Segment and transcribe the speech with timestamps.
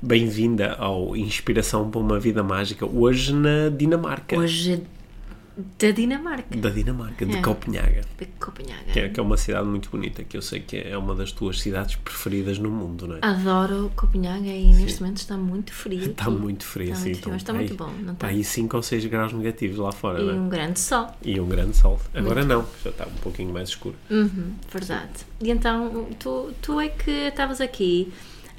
[0.00, 4.36] Bem-vinda ao Inspiração para uma Vida Mágica, hoje na Dinamarca.
[4.38, 4.82] Hoje
[5.78, 7.40] da Dinamarca, Da Dinamarca, de É.
[7.40, 8.02] Copenhaga.
[8.18, 8.92] de Copenhaga.
[8.92, 11.32] Que é, que é uma cidade muito bonita, que eu sei que é uma das
[11.32, 13.20] tuas cidades preferidas no mundo, não é?
[13.22, 16.10] Adoro Copenhaga e neste momento está muito frio.
[16.10, 16.30] Está aqui.
[16.32, 17.04] muito frio, Está assim.
[17.08, 18.26] muito frio, mas está pá, muito aí- bom, não está?
[18.26, 20.34] aí 5 ou 6 graus negativos lá fora, E não é?
[20.40, 21.06] um grande sol.
[21.24, 21.98] E um grande sol.
[22.12, 23.96] Agora não, já está um pouquinho mais escuro.
[24.10, 25.08] Uhum, verdade.
[25.40, 28.12] E então, tu, tu é que estavas aqui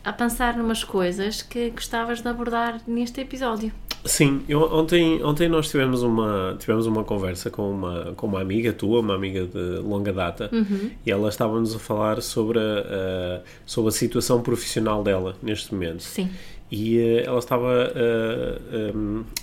[0.07, 3.71] a pensar numas coisas que gostavas de abordar neste episódio.
[4.05, 8.71] Sim, eu, ontem, ontem nós tivemos uma, tivemos uma conversa com uma, com uma amiga
[8.71, 10.91] tua, uma amiga de longa data, Uhum.
[11.05, 16.03] e ela estava-nos a falar sobre a, a- sobre a situação profissional dela neste momento.
[16.03, 16.29] Sim.
[16.71, 18.91] E eh, ela estava eh,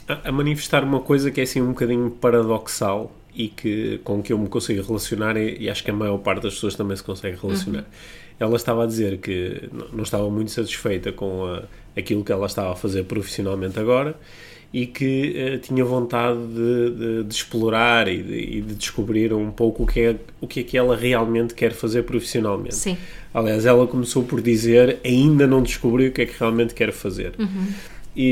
[0.08, 4.32] a, a manifestar uma coisa que é assim um bocadinho paradoxal e que, com que
[4.32, 7.02] eu me consigo relacionar e, e acho que a maior parte das pessoas também se
[7.02, 7.84] consegue relacionar.
[8.38, 11.62] Ela estava a dizer que não estava muito satisfeita com a-
[11.96, 14.16] aquilo que ela estava a fazer profissionalmente agora
[14.72, 19.50] e que eh, tinha vontade de, de- de explorar e de, e de descobrir um
[19.52, 22.74] pouco o que, é, o que é que ela realmente quer fazer profissionalmente.
[22.74, 22.96] Sim.
[23.32, 27.34] Aliás, ela começou por dizer ainda não descobriu o que é que realmente quer fazer.
[28.16, 28.28] E,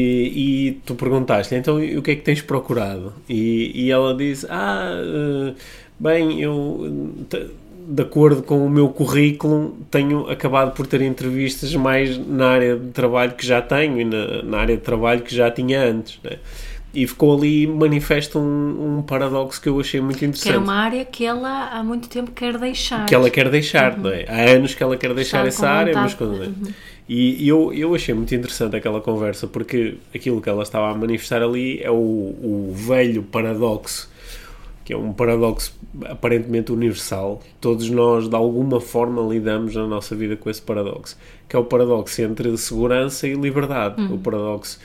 [0.68, 3.12] e tu perguntaste então o que é que tens procurado?
[3.28, 5.54] E, e ela disse: Ah, eh,
[5.98, 7.24] bem, eu,
[7.88, 12.88] de acordo com o meu currículo, tenho acabado por ter entrevistas mais na área de
[12.90, 16.18] trabalho que já tenho e na, na área de trabalho que já tinha antes.
[16.22, 16.38] né?
[16.94, 20.74] E ficou ali manifesto um, um paradoxo que eu achei muito Que interessante era uma
[20.74, 23.06] área que ela há muito tempo quer deixar.
[23.06, 24.26] que ela quer deixar, não é?
[24.28, 26.52] Há anos que ela quer deixar Está essa área, mas quando
[27.08, 31.42] E eu, eu achei muito interessante aquela conversa porque aquilo que ela estava a manifestar
[31.42, 34.11] ali é o, o velho paradoxo,
[34.84, 37.40] que é um paradoxo aparentemente universal.
[37.60, 41.16] Todos nós, de alguma forma, lidamos na nossa vida com esse paradoxo,
[41.48, 44.02] que é o paradoxo entre segurança e liberdade.
[44.12, 44.78] O paradoxo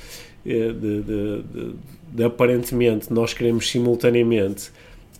[0.46, 1.74] eh, de, de- de-
[2.14, 4.70] de aparentemente nós queremos simultaneamente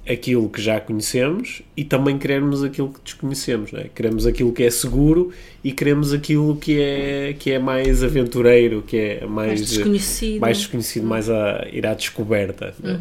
[0.10, 3.90] aquilo que já conhecemos e também queremos aquilo que desconhecemos, não é?
[3.94, 8.96] Queremos aquilo que é seguro e queremos aquilo que é, que é mais aventureiro, que
[8.96, 10.40] é mais, Mais desconhecido.
[10.40, 12.74] mais desconhecido, mais a ir à descoberta.
[12.86, 12.98] é?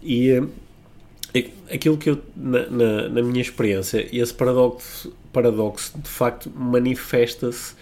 [0.00, 0.44] E eh,
[1.72, 7.74] aquilo que eu, na, na, na minha experiência, esse paradoxo, paradoxo de facto manifesta-se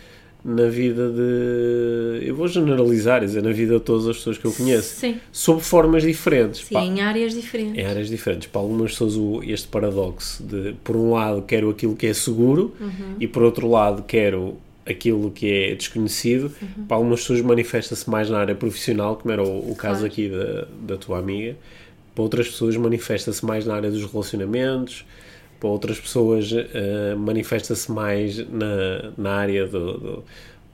[0.44, 2.26] na vida de.
[2.26, 5.16] Eu vou generalizar, dizer, na vida de todas as pessoas que eu conheço, Sim.
[5.30, 6.62] sob formas diferentes.
[6.66, 7.78] Sim, Pá, em áreas diferentes.
[7.78, 8.48] em áreas diferentes.
[8.48, 12.74] Para algumas pessoas, o- este paradoxo de, por um lado, quero aquilo que é seguro
[13.20, 16.50] e, por outro lado, quero aquilo que é desconhecido.
[16.88, 20.06] Para algumas pessoas, manifesta-se mais na área profissional, como era o, o caso Claro.
[20.06, 21.54] aqui da, da tua amiga.
[22.14, 25.04] Para outras pessoas, manifesta-se mais na área dos relacionamentos.
[25.58, 30.24] Para outras pessoas, eh, manifesta-se mais na, na área do- do-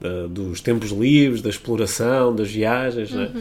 [0.01, 3.11] da- dos tempos livres, da exploração, das viagens.
[3.11, 3.31] né?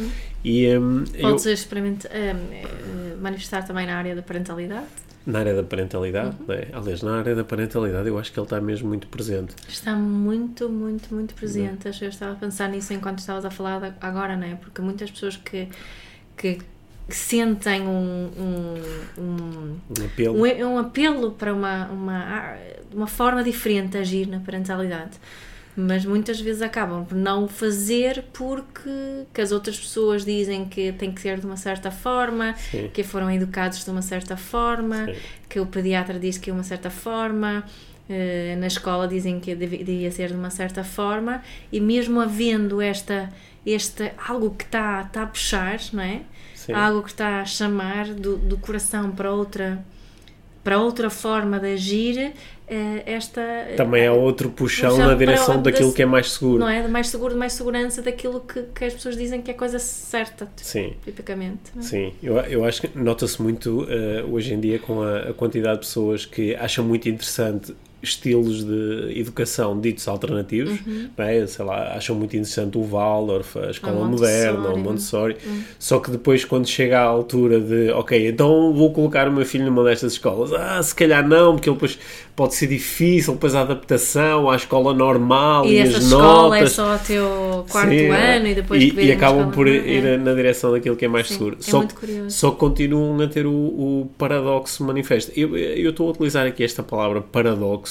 [0.45, 2.31] E, hum, eu- Podes experimentar, eh,
[2.63, 4.87] eh, manifestar também na área da parentalidade.
[5.27, 6.45] Na área da parentalidade, Uhum.
[6.49, 6.69] não é?
[6.73, 9.55] Aliás, na área da parentalidade eu acho que ele está mesmo muito presente.
[9.69, 11.91] Está muito, muito, muito presente.
[11.91, 14.55] Que Eu estava a pensar nisso enquanto estavas a falar agora, não é?
[14.55, 15.69] Porque muitas pessoas que,
[16.37, 16.59] que
[17.09, 20.37] sentem um, um, um, Um apelo.
[20.43, 22.57] um, um apelo para uma, uma,
[22.93, 25.13] uma forma diferente de agir na parentalidade.
[25.81, 28.91] Mas muitas vezes acabam por não o fazer porque
[29.33, 32.91] que as outras pessoas dizem que tem que ser de uma certa forma, Sim.
[32.93, 35.15] que foram educados de uma certa forma, Sim.
[35.49, 37.65] que o pediatra diz que é uma certa forma,
[38.11, 43.29] eh, na escola dizem que deveria ser de uma certa forma, e mesmo havendo esta,
[43.65, 46.23] este algo que está está a puxar, não é?
[46.69, 46.75] Sim.
[46.75, 49.83] Algo que está a chamar do, do coração para outra
[50.63, 52.33] para outra forma de agir,
[52.69, 53.41] eh, esta
[53.75, 56.59] Também há outro puxão Puxão na para direção o- daquilo desse- que é mais seguro.
[56.59, 59.51] não é de mais seguro, de mais segurança daquilo que, que as pessoas dizem que
[59.51, 60.93] é coisa certa, Sim.
[61.03, 61.73] tipicamente.
[61.75, 61.81] é?
[61.81, 65.77] Sim, eu, eu acho que nota-se muito eh, hoje em dia com a, a quantidade
[65.81, 71.09] de pessoas que acham muito interessante estilos de educação ditos alternativos, Uhum.
[71.19, 71.47] é?
[71.47, 75.99] sei lá, acham muito interessante o Waldorf, a escola A moderna, o Montessori, Montessori, só
[75.99, 79.83] que depois quando chega à altura de, ok, então vou colocar o meu filho numa
[79.85, 81.99] destas escolas, ah, se calhar não, porque ele depois
[82.37, 86.61] pode ser difícil, depois a adaptação à escola normal e, E essa as escola é
[86.61, 86.73] notas...
[86.73, 90.17] só até o quarto Sim, ano e depois e, que e acabam por ir é.
[90.17, 91.57] na direção daquilo que é mais Sim, seguro.
[91.59, 92.31] é só, muito curioso.
[92.31, 95.33] só continuam a ter o, o paradoxo manifesto.
[95.37, 97.88] Eu, eu estou a utilizar aqui esta palavra paradoxo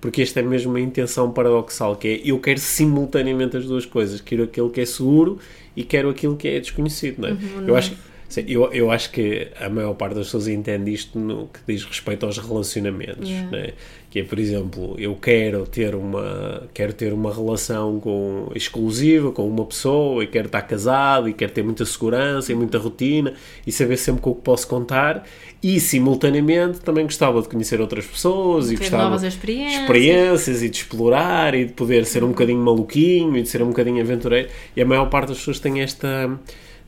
[0.00, 4.20] porque esta é mesmo a intenção paradoxal, que é eu quero simultaneamente as duas coisas,
[4.20, 5.38] quero aquilo que é seguro
[5.76, 7.32] e quero aquilo que é desconhecido, não é?
[7.32, 7.94] Uhum, eu acho
[8.30, 11.84] Sim, eu, eu acho que a maior parte das pessoas entende isto no que diz
[11.84, 13.50] respeito aos relacionamentos, Yeah.
[13.50, 13.72] né?
[14.08, 19.46] que é, por exemplo, eu quero ter uma quero ter uma relação com, exclusiva com
[19.48, 23.34] uma pessoa e quero estar casado e quero ter muita segurança e muita rotina
[23.64, 25.24] e saber sempre com o que posso contar
[25.62, 29.80] e simultaneamente também gostava de conhecer outras pessoas e Ter gostava novas experiências.
[29.82, 33.68] experiências e de explorar e de poder ser um bocadinho maluquinho e de ser um
[33.68, 36.36] bocadinho aventureiro e a maior parte das pessoas tem esta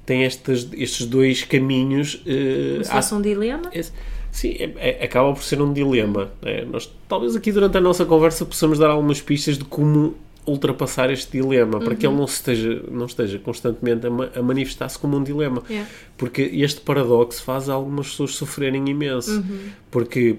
[0.07, 3.71] tem estas, estes dois caminhos eh, Como se fosse um dilema.
[3.73, 3.93] esse-
[4.31, 6.31] Sim, é- é- acaba por ser um dilema.
[6.41, 6.65] né?
[6.65, 10.15] Nós, talvez aqui durante a nossa conversa possamos dar algumas pistas de como
[10.47, 14.99] ultrapassar este dilema, para que ele não, se esteja, não esteja constantemente a, a manifestar-se
[14.99, 15.63] como um dilema.
[15.71, 15.89] Yeah.
[16.17, 19.45] Porque este paradoxo faz algumas pessoas sofrerem imenso.
[19.91, 20.39] Porque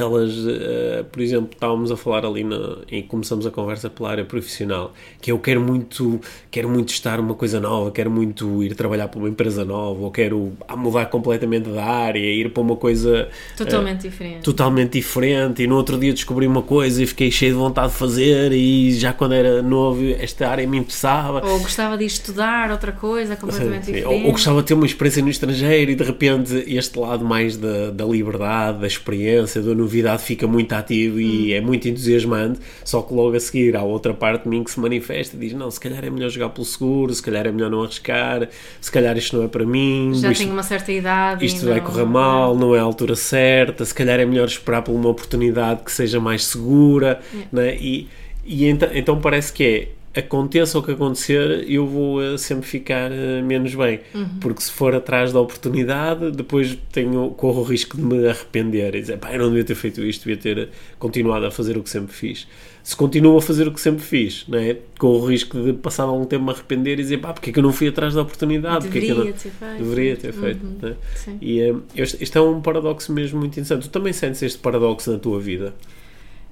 [0.00, 4.24] elas, eh, por exemplo, estávamos a falar ali na, e começamos a conversa pela área
[4.24, 6.20] profissional, que eu quero muito,
[6.50, 10.10] quero muito estar uma coisa nova, quero muito ir trabalhar para uma empresa nova, ou
[10.10, 14.42] quero ah, mudar completamente da área, ir para uma coisa Totalmente diferente.
[14.42, 17.98] totalmente diferente e no outro dia descobri uma coisa e fiquei cheio de vontade de
[17.98, 22.92] fazer e já quando era novo esta área me interessava Ou gostava de estudar outra
[22.92, 24.20] coisa completamente Sim, diferente.
[24.20, 27.56] Ou, ou gostava de ter uma experiência no estrangeiro e de repente este lado mais
[27.56, 31.20] da, da liberdade, da experiência, da novidade fica muito ativo Hum.
[31.20, 34.70] e é muito entusiasmante, só que logo a seguir há outra parte de mim que
[34.70, 37.50] se manifesta e diz não, se calhar é melhor jogar pelo seguro, se calhar é
[37.52, 38.48] melhor não arriscar,
[38.80, 41.44] se calhar isto não é para mim, Já isto, tenho uma certa idade.
[41.44, 44.82] isto vai não- correr mal, não é a altura certa, se calhar é melhor esperar
[44.82, 47.20] por uma oportunidade que seja mais segura,
[47.52, 47.76] né?
[47.76, 48.08] e,
[48.44, 53.12] e então, então parece que é aconteça o que acontecer, eu vou eh, sempre ficar
[53.12, 54.00] eh, menos bem,
[54.40, 59.00] porque se for atrás da oportunidade, depois tenho, corro o risco de me arrepender e
[59.00, 60.68] dizer, pá, eu não devia ter feito isto, devia ter
[60.98, 62.48] continuado a fazer o que sempre fiz.
[62.82, 64.78] Se continuo a fazer o que sempre fiz, né?
[64.98, 67.58] corro o risco de passar algum tempo me arrepender e dizer, pá, porque é que
[67.58, 68.86] eu não fui atrás da oportunidade?
[68.86, 69.38] Porque é que eu Deveria não...
[69.38, 69.78] ter feito.
[69.78, 70.64] Deveria ter feito.
[70.64, 70.94] Uhum.
[71.14, 71.38] Sim.
[71.40, 73.82] E eh, este, este é um paradoxo mesmo muito interessante.
[73.82, 75.74] Tu também sentes este paradoxo na tua vida?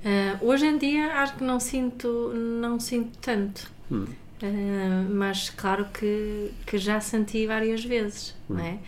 [0.04, 3.70] Ah, hoje em dia acho que não sinto, não sinto tanto.
[3.90, 4.06] Hum.
[4.42, 8.54] Ah, mas claro que, que já senti várias vezes, Hum.
[8.54, 8.78] não é?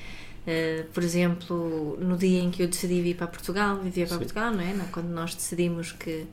[0.47, 4.19] Ah, por exemplo, no dia em que eu decidi vir para Portugal, viver para Sim.
[4.25, 4.73] Portugal, não é?
[4.73, 6.27] Não, Quando nós decidimos que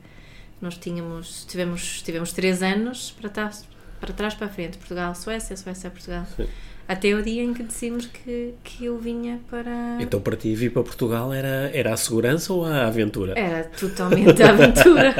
[0.60, 3.64] nós tínhamos, tivemos, tivemos três anos para trás,
[4.00, 6.26] para trás para a frente, Portugal, Suécia, Suécia, Portugal.
[6.36, 6.46] Sim.
[6.88, 9.98] Até o dia em que decidimos que, que eu vinha para...
[10.00, 13.38] Então para ti vir para Portugal era, era a segurança ou a aventura?
[13.38, 15.14] Era totalmente aventura.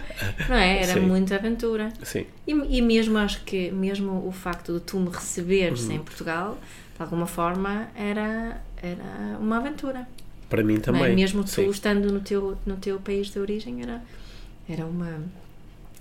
[0.46, 0.82] não é?
[0.82, 1.00] Era Sim.
[1.00, 1.90] muita aventura.
[2.02, 2.26] Sim.
[2.46, 5.92] E, e mesmo acho que mesmo o facto de tu me receberes Uhum.
[5.92, 6.58] em Portugal,
[6.94, 10.06] de alguma forma, era, era uma aventura.
[10.50, 10.80] Para mim é?
[10.80, 11.14] também.
[11.14, 11.70] Mesmo tu Sim.
[11.70, 14.02] estando no teu, no teu país de origem, era,
[14.68, 15.22] era uma,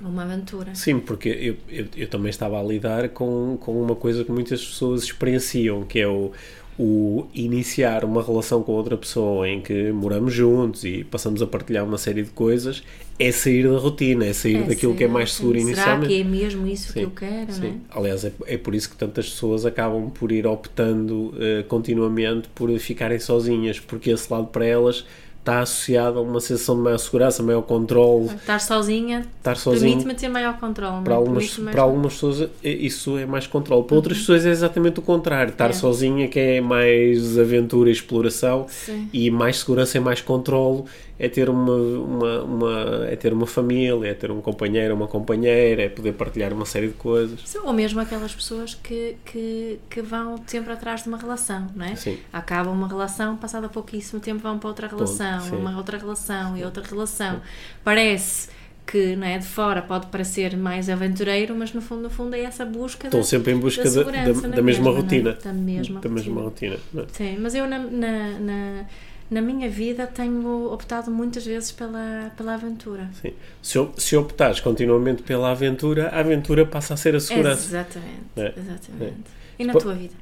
[0.01, 0.73] uma aventura.
[0.75, 4.63] Sim, porque eu, eu, eu também estava a lidar com, com uma coisa que muitas
[4.65, 6.31] pessoas experienciam, que é o,
[6.77, 11.85] o iniciar uma relação com outra pessoa em que moramos juntos e passamos a partilhar
[11.85, 12.83] uma série de coisas,
[13.19, 15.37] é sair da rotina, é sair É, daquilo que é sim, mais sim.
[15.37, 16.07] seguro Será inicialmente.
[16.07, 17.73] que é mesmo isso que Sim, eu quero, não é?
[17.73, 17.81] Sim.
[17.89, 22.69] Aliás, é, é por isso que tantas pessoas acabam por ir optando eh, continuamente por
[22.79, 25.05] ficarem sozinhas, porque esse lado para elas
[25.43, 29.97] está associado a uma sensação de maior segurança, maior controle, Estar sozinha estar sozinho.
[29.97, 31.03] permite-me ter maior controle.
[31.03, 34.99] Para algumas, para algumas pessoas eh, isso é mais controle, para outras pessoas é exatamente
[34.99, 35.51] o contrário.
[35.51, 35.73] Estar É.
[35.73, 39.09] sozinha que é mais aventura e exploração Sim.
[39.11, 40.83] e mais segurança e mais controle
[41.25, 45.83] é ter uma, uma, uma- é ter uma família, é ter um companheiro, uma companheira,
[45.83, 47.39] é poder partilhar uma série de coisas.
[47.45, 51.85] Sim, Ou mesmo aquelas pessoas que, que, que vão sempre atrás de uma relação, não
[51.85, 51.95] é?
[51.95, 52.17] Sim.
[52.31, 55.55] Acabam uma relação, passado pouquíssimo tempo vão para outra relação, sim.
[55.55, 57.39] uma outra relação e outra relação.
[57.83, 58.49] Parece
[58.85, 62.41] que não é, de fora pode parecer mais aventureiro, mas no fundo, no fundo é
[62.41, 64.95] essa busca Estão da, sempre em busca da da, da, da mesma não é?
[64.97, 65.37] rotina.
[65.41, 66.75] Da mesma Da mesma rotina.
[66.75, 66.91] rotina.
[66.93, 67.05] não é?
[67.13, 68.85] Sim, mas eu na, na, na,
[69.33, 73.09] na minha vida tenho optado muitas vezes pela, pela aventura.
[73.21, 73.33] Sim.
[73.61, 77.65] Se, se optares continuamente pela aventura, a aventura passa a ser a segurança.
[77.65, 78.53] Exatamente, É.
[78.57, 79.17] exatamente.
[79.59, 80.13] E na Po- tua vida?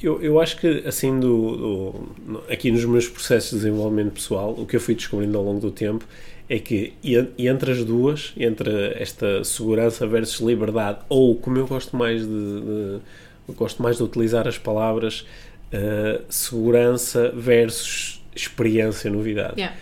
[0.00, 4.64] Eu, eu acho que, assim, do, do- aqui nos meus processos de desenvolvimento pessoal, o
[4.64, 6.04] que eu fui descobrindo ao longo do tempo
[6.48, 6.92] é que
[7.38, 13.00] entre as duas, entre esta segurança versus liberdade, ou como eu gosto mais de, de-
[13.48, 15.26] eu gosto mais de utilizar as palavras
[15.72, 19.76] eh, segurança versus experiência, novidade Yeah.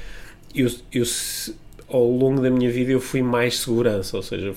[0.54, 1.04] eu, eu
[1.88, 4.54] ao longo da minha vida eu fui mais segurança, ou seja,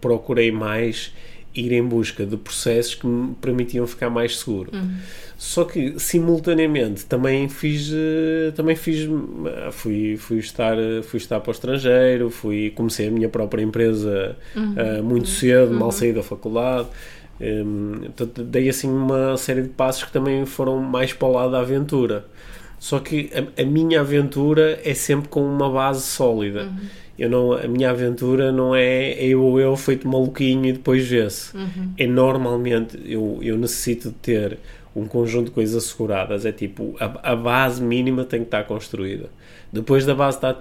[0.00, 1.12] procurei mais
[1.54, 4.70] ir em busca de processos que me permitiam ficar mais seguro.
[5.36, 9.08] Só que simultaneamente também fiz eh, também fiz
[9.66, 13.60] ah, fui fui estar eh, fui estar para o estrangeiro, fui comecei a minha própria
[13.60, 16.88] empresa ah, muito cedo, mal saí da faculdade.
[17.40, 21.52] Hum, portanto, dei assim uma série de passos que também foram mais para o lado
[21.52, 22.24] da aventura.
[22.82, 26.68] Só que a, a minha aventura é sempre com uma base sólida.
[27.16, 31.56] Eu não, a minha aventura não é eu ou eu feito maluquinho e depois vê-se.
[31.96, 34.58] É normalmente eu, eu necessito de ter
[34.96, 36.44] um conjunto de coisas asseguradas.
[36.44, 39.30] É tipo, a, a base mínima tem que estar construída.
[39.72, 40.58] Depois da base estar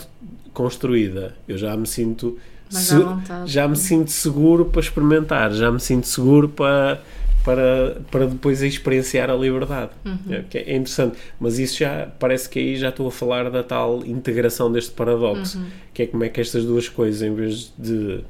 [0.54, 2.38] construída, eu já me sinto
[3.04, 3.52] vontade.
[3.52, 7.02] já me sinto seguro para experimentar, já me sinto seguro para,
[7.44, 9.92] para, para depois experienciar a liberdade.
[10.30, 13.64] É, que é interessante, mas isso já parece que aí já estou a falar da
[13.64, 15.62] tal integração deste paradoxo,
[15.94, 18.22] que é como é que estas duas coisas, em vez de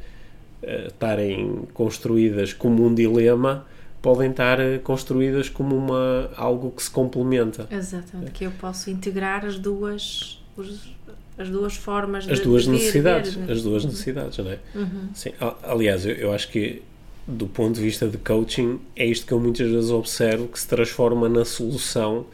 [0.64, 3.66] eh, estarem construídas como um dilema,
[4.02, 7.68] podem estar eh, construídas como uma, algo que se complementa.
[7.72, 10.92] Exatamente, que eu posso integrar as duas, os-
[11.38, 13.54] as duas formas as de duas ver, necessidades, ver, né?
[13.54, 14.60] as duas necessidades, não é?
[14.76, 15.10] Uhum.
[15.14, 15.32] Sim,
[15.64, 16.82] aliás, eu, eu acho que
[17.28, 20.68] do ponto de vista de coaching é isto que eu muitas vezes observo que se
[20.68, 22.26] transforma na solução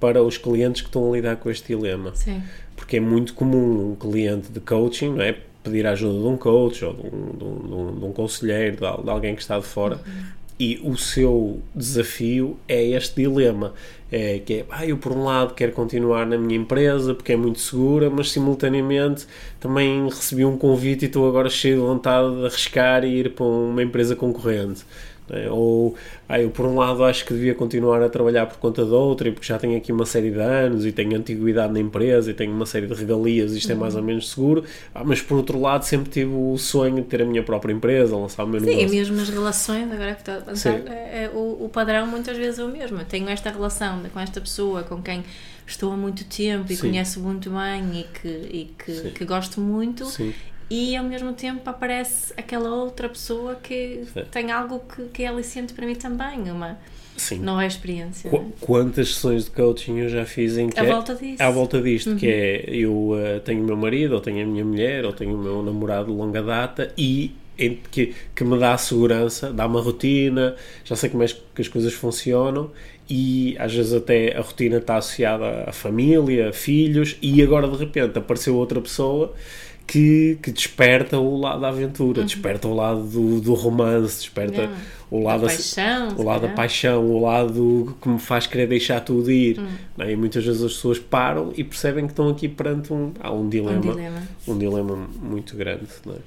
[0.00, 2.12] para os clientes que estão a lidar com este dilema.
[2.14, 2.42] Sim,
[2.76, 5.36] Porque é muito comum um cliente de coaching, não é?
[5.62, 8.12] Pedir a ajuda de um coach ou de um, de um, de um- de um
[8.12, 10.00] conselheiro, de, al- de alguém que está de fora.
[10.64, 13.74] E o seu desafio é este dilema.
[14.12, 17.36] É que é, ah, eu por um lado quero continuar na minha empresa porque é
[17.36, 19.26] muito segura, mas simultaneamente
[19.58, 23.44] também recebi um convite e estou agora cheio de vontade de arriscar e ir para
[23.44, 24.84] uma empresa concorrente.
[25.28, 25.50] Não é?
[25.50, 25.94] Ou,
[26.28, 29.28] ah, eu por um lado acho que devia continuar a trabalhar por conta de outra,
[29.28, 32.34] e porque já tenho aqui uma série de anos e tenho antiguidade na empresa e
[32.34, 34.64] tenho uma série de regalias, isto é mais ou menos seguro.
[34.94, 38.16] Ah, mas por outro lado sempre tive o sonho de ter a minha própria empresa,
[38.16, 38.96] lançar o meu Sim, e negócio.
[38.96, 40.84] mesmo nas relações, agora que estou a pensar, Sim.
[40.88, 42.98] é- é o, o padrão muitas vezes é o mesmo.
[42.98, 45.22] Eu tenho esta relação com esta pessoa com quem
[45.66, 46.88] estou há muito tempo e Sim.
[46.88, 49.10] conheço muito bem e que, e que, Sim.
[49.10, 50.34] que gosto muito, Sim.
[50.74, 54.22] E ao mesmo tempo aparece aquela outra pessoa que Sim.
[54.30, 56.78] tem algo que, que é aliciente para mim também, uma
[57.16, 57.40] Sim.
[57.40, 58.30] nova experiência.
[58.30, 61.42] Qu- Quantas sessões de coaching eu já fiz em que À é- volta disso.
[61.42, 64.64] à volta disto, que é eu eh, tenho o meu marido, ou tenho a minha
[64.64, 67.34] mulher, ou tenho o meu namorado de longa data e
[67.90, 71.92] que, que me dá segurança, dá uma rotina, já sei como é que as coisas
[71.92, 72.70] funcionam
[73.08, 77.76] e às vezes até a rotina está associada à família, a filhos e agora de
[77.76, 79.34] repente apareceu outra pessoa
[79.86, 84.78] que, que desperta o lado da aventura, desperta o lado do, do romance, desperta Yeah.
[85.10, 89.00] o lado Da paixão, o lado da paixão, o lado que me faz querer deixar
[89.00, 89.60] tudo ir.
[89.60, 89.66] Hum.
[89.96, 90.12] não é?
[90.12, 93.48] E muitas vezes as pessoas param e percebem que estão aqui perante um, há um
[93.48, 94.22] dilema, Um dilema.
[94.48, 95.88] um dilema muito grande.
[96.06, 96.18] Não é?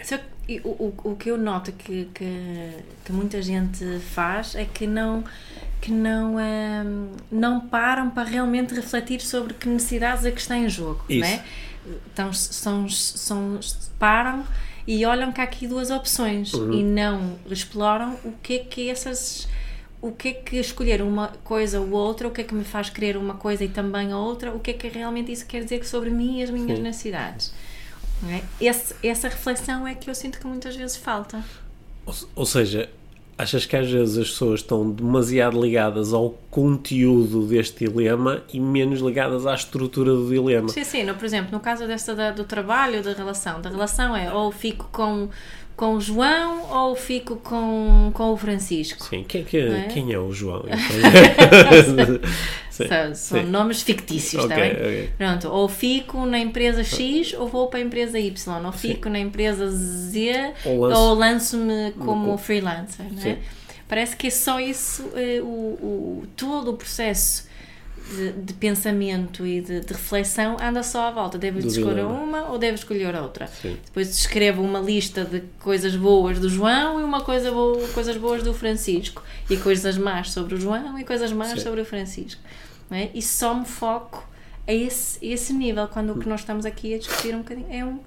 [0.00, 0.04] É?
[0.04, 0.16] Só
[0.64, 2.70] o, o, que eu noto que, que,
[3.04, 5.22] que muita gente faz é que não
[5.80, 10.68] que não hum, não param para realmente refletir sobre que necessidades é que está em
[10.68, 11.20] jogo, Isso.
[11.20, 11.44] né?
[12.12, 13.58] Então são, são
[13.98, 14.44] param
[14.86, 16.72] e olham que há aqui duas opções Uhum.
[16.72, 19.46] e não exploram o que é que essas
[20.00, 22.88] o que é que escolher uma coisa ou outra, o que é que me faz
[22.88, 25.84] querer uma coisa e também a outra, o que é que realmente isso quer dizer
[25.84, 26.82] sobre mim e as minhas Sim.
[26.84, 27.52] necessidades.
[28.28, 28.42] é?
[28.60, 31.44] Esse- essa reflexão é que eu sinto que muitas vezes falta.
[32.06, 32.88] Ou, ou seja,
[33.38, 39.00] achas que às vezes as pessoas estão demasiado ligadas ao conteúdo deste dilema e menos
[39.00, 40.68] ligadas à estrutura do dilema?
[40.68, 44.16] Sim, sim, no, por exemplo, no caso desta da- do trabalho, da relação, da relação
[44.16, 45.28] é ou fico com,
[45.76, 49.04] com o João ou fico com, com o Francisco.
[49.04, 49.82] Sim, quem, Não é?
[49.86, 50.62] quem é o João?
[50.64, 50.68] Sim,
[52.86, 53.46] São, são sim.
[53.50, 54.72] nomes fictícios, Ok, está bem?
[54.72, 55.10] ok.
[55.18, 59.18] Pronto, ou fico na empresa X ou vou para a empresa Y, ou fico na
[59.18, 63.34] empresa Z Ou lanço- ou lanço-me como co- freelancer, não é?
[63.34, 63.38] Sim.
[63.88, 67.48] Parece que é só isso, eh, o, o, todo o processo
[68.14, 71.36] de, de pensamento e de, de reflexão anda só à volta.
[71.38, 73.46] Deves Do escolher uma ou deves escolher outra.
[73.46, 73.76] Sim.
[73.84, 78.42] Depois escrevo uma lista de coisas boas do João e uma coisa boa, coisas boas
[78.42, 79.22] do Francisco.
[79.48, 81.60] E coisas más sobre o João e coisas más Sim.
[81.60, 82.40] sobre o Francisco.
[82.90, 83.10] É?
[83.14, 84.26] E só me foco
[84.66, 87.66] a esse, a esse nível, quando o que nós estamos aqui a discutir um bocadinho
[87.70, 87.98] é, um,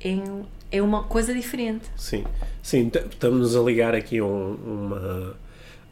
[0.00, 1.84] é, um, é uma coisa diferente.
[1.96, 2.24] Sim,
[2.62, 5.36] sim, estamos a ligar aqui um- uma,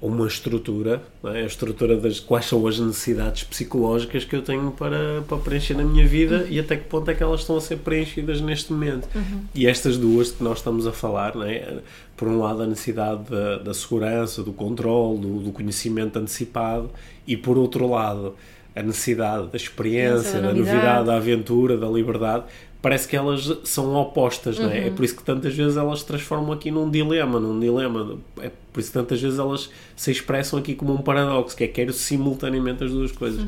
[0.03, 1.43] uma estrutura, é?
[1.43, 5.85] a estrutura das quais são as necessidades psicológicas que eu tenho para, para preencher na
[5.85, 9.07] minha vida e até que ponto é que elas estão a ser preenchidas neste momento.
[9.55, 11.79] E estas duas que nós estamos a falar, é?
[12.17, 16.91] por um lado a necessidade da, da segurança, do controle, do, do conhecimento antecipado
[17.27, 18.35] e por outro lado
[18.75, 20.77] a necessidade da experiência, da da novidade.
[20.77, 22.45] novidade, da aventura, da liberdade,
[22.83, 24.79] parece que elas são opostas, não é?
[24.87, 28.19] É por isso que tantas vezes elas se transformam aqui num dilema, num dilema.
[28.41, 31.69] É por isso que tantas vezes elas se expressam aqui como um paradoxo, que é
[31.69, 33.47] quero simultaneamente as duas coisas.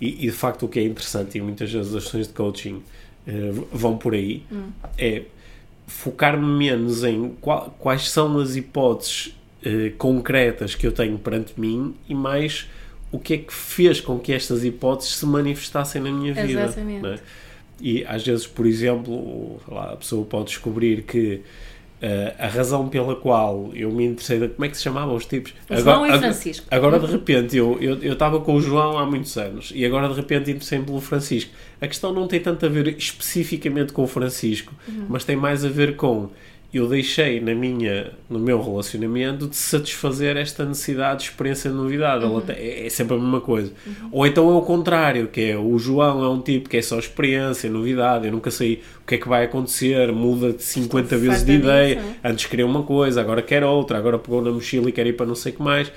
[0.00, 2.82] E, e, de facto o que é interessante, e muitas vezes as sessões de coaching
[3.26, 4.44] eh, vão por aí,
[4.96, 5.22] é
[5.86, 11.94] focar-me menos em qual- quais são as hipóteses eh, concretas que eu tenho perante mim
[12.08, 12.66] e mais
[13.10, 16.62] o que é que fez com que estas hipóteses se manifestassem na minha vida.
[16.64, 17.22] Exatamente.
[17.80, 21.40] E às vezes, por exemplo, lá, a pessoa pode descobrir que
[22.02, 25.52] eh, a razão pela qual eu me interessei, como é que se chamavam os tipos?
[25.70, 26.66] João e ag- Francisco.
[26.70, 30.08] Agora de repente eu eu eu estava com o João há muitos anos e agora
[30.08, 31.50] de repente interessei-me pelo Francisco.
[31.80, 35.06] A questão não tem tanto a ver especificamente com o Francisco, Uhum.
[35.08, 36.30] mas tem mais a ver com
[36.72, 42.24] eu deixei na minha, no meu relacionamento de satisfazer esta necessidade de experiência de novidade.
[42.24, 42.32] Uhum.
[42.32, 43.72] Ela tem- é, é sempre a mesma coisa.
[44.12, 46.98] Ou então é o contrário, que é o João é um tipo que é só
[46.98, 51.18] experiência, novidade, eu nunca sei o que é que vai acontecer, muda de 50 Estou
[51.30, 54.90] vezes de ideia, disso, antes queria uma coisa, agora quer outra, agora pegou na mochila
[54.90, 55.90] e quer ir para não sei o que mais.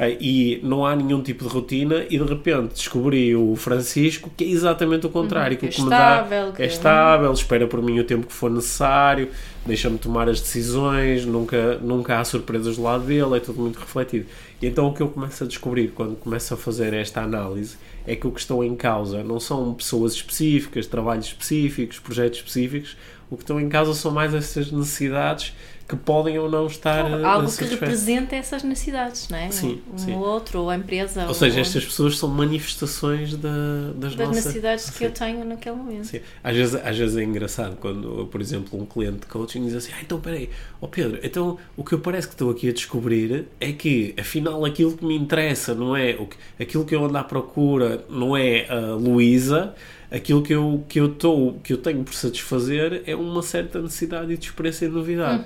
[0.00, 4.44] Eh, E não há nenhum tipo de rotina, e de repente descobri o Francisco, que
[4.44, 7.66] é exatamente o contrário, que que, é o que me dá é é- estável, espera
[7.66, 9.28] por mim o tempo que for necessário,
[9.68, 14.26] deixa-me tomar as decisões, nunca, nunca há surpresas do lado dele, é tudo muito refletido.
[14.60, 18.16] E então o que eu começo a descobrir quando começo a fazer esta análise é
[18.16, 22.96] que o que estão em causa não são pessoas específicas, trabalhos específicos, projetos específicos,
[23.30, 25.52] o que estão em causa são mais essas necessidades
[25.88, 27.80] que podem ou não estar eh, Algo que satisfeitas.
[27.80, 29.50] representa essas necessidades, não é?
[29.50, 30.12] Sim, um sim.
[30.12, 31.26] ou outro, ou a empresa.
[31.26, 33.48] Ou seja, estas pessoas são manifestações da,
[33.94, 35.04] das, das nossas necessidades que Sim.
[35.04, 36.04] eu tenho naquele momento.
[36.04, 36.20] Sim.
[36.44, 39.92] Às, vezes, às vezes é engraçado quando, por exemplo, um cliente de coaching diz assim:
[39.96, 43.46] ah, então peraí, ó Pedro, então o que eu parece que estou aqui a descobrir
[43.58, 47.16] é que afinal aquilo que me interessa não é o que, aquilo que eu ando
[47.16, 49.74] à procura, não é a Luísa,
[50.10, 54.36] aquilo que eu, que, eu estou, que eu tenho por satisfazer é uma certa necessidade
[54.36, 55.44] de experiência e novidade.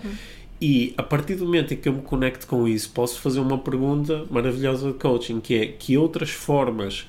[0.60, 3.58] E a partir do momento em que eu me conecto com isso, posso fazer uma
[3.58, 7.08] pergunta maravilhosa de coaching, que é que outras formas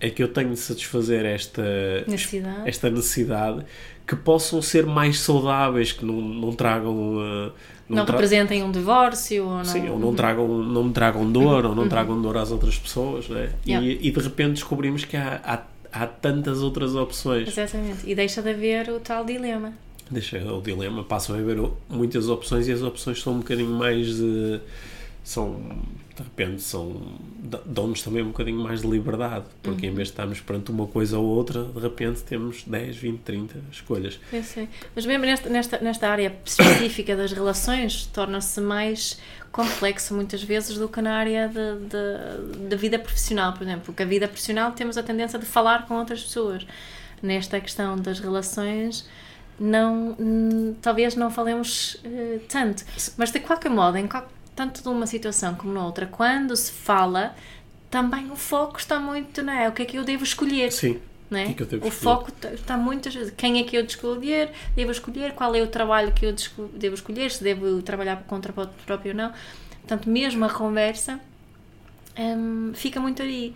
[0.00, 1.62] é que eu tenho de satisfazer esta
[2.06, 2.68] Necessidade.
[2.68, 3.64] esta necessidade
[4.06, 7.52] que possam ser mais saudáveis, que não, não tragam uh,
[7.88, 9.64] Não, tra- representem um divórcio, ou não.
[9.64, 13.28] Sim, ou não, tragam, não me tragam dor, ou não tragam dor às outras pessoas,
[13.28, 13.50] né?
[13.66, 13.86] Yeah.
[13.86, 17.48] e, e de repente descobrimos que há, há, há tantas outras opções.
[17.48, 17.98] Exatamente.
[18.08, 19.72] E deixa de haver o tal dilema.
[20.10, 24.16] Deixa o dilema, passam a haver muitas opções e as opções são um bocadinho mais
[24.16, 24.60] de.
[25.24, 25.58] São.
[26.16, 27.18] de repente são.
[27.66, 31.18] dão-nos também um bocadinho mais de liberdade, porque em vez de estarmos perante uma coisa
[31.18, 34.20] ou outra, de repente temos 10, 20, 30 escolhas.
[34.32, 34.68] Eu sei.
[34.94, 39.18] Mas mesmo nesta, nesta, nesta área específica das relações, torna-se mais
[39.50, 41.50] complexo muitas vezes do que na área
[42.68, 43.82] da vida profissional, por exemplo.
[43.86, 46.66] Porque a vida profissional temos a tendência de falar com outras pessoas.
[47.22, 49.08] Nesta questão das relações,
[49.58, 52.84] não, hum, talvez não falemos eh, tanto.
[53.16, 57.34] Mas de qualquer modo, em qual- tanto numa situação como noutra, quando se fala,
[57.90, 59.68] também o foco está muito, não é?
[59.68, 60.72] O que é que eu devo escolher?
[60.72, 61.00] Sim.
[61.30, 61.46] não é?
[61.46, 63.32] O que que o foco está muitas vezes.
[63.36, 64.50] Quem é que eu devo escolher?
[64.74, 65.32] Devo escolher?
[65.32, 66.34] Qual é o trabalho que eu
[66.72, 67.30] devo escolher?
[67.30, 69.32] Se devo trabalhar por conta própria ou não?
[69.80, 71.20] Portanto, mesmo a conversa
[72.18, 73.54] hum, fica muito aí.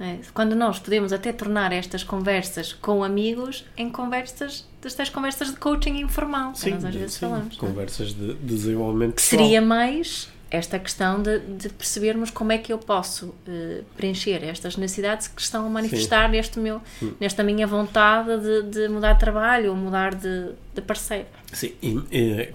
[0.00, 0.18] É?
[0.32, 5.98] Quando nós podemos até tornar estas conversas com amigos em conversas, destas conversas de coaching
[5.98, 7.20] informal, que nós às vezes sim.
[7.20, 7.56] falamos.
[7.56, 7.58] é?
[7.58, 9.42] Conversas de, de desenvolvimento que pessoal.
[9.42, 14.76] seria mais esta questão de, de percebermos como é que eu posso eh, preencher estas
[14.78, 16.80] necessidades que estão a manifestar neste meu,
[17.20, 21.26] nesta minha vontade de, de mudar de trabalho ou mudar de, de parceiro.
[21.52, 22.48] Sim, e, e,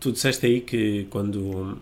[0.00, 1.78] tu disseste aí que quando,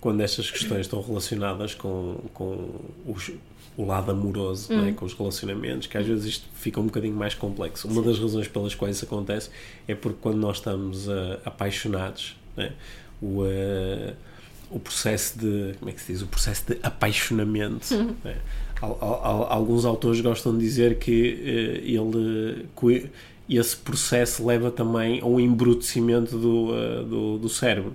[0.00, 2.70] quando estas questões estão relacionadas com, com
[3.06, 3.32] os-
[3.76, 4.92] o lado amoroso, é?
[4.92, 7.86] com os relacionamentos, que às vezes isto fica um bocadinho mais complexo.
[7.88, 9.50] Uma das razões pelas quais isso acontece
[9.86, 12.72] é porque quando nós estamos ah, apaixonados, é?
[13.20, 14.14] o, ah,
[14.70, 16.22] o processo de, como é que se diz?
[16.22, 17.86] O processo de apaixonamento.
[17.94, 18.36] não é?
[18.80, 23.10] Al- al- al- alguns autores gostam de dizer que eh, ele que
[23.48, 27.94] esse processo leva também a um embrutecimento do, eh, do, do cérebro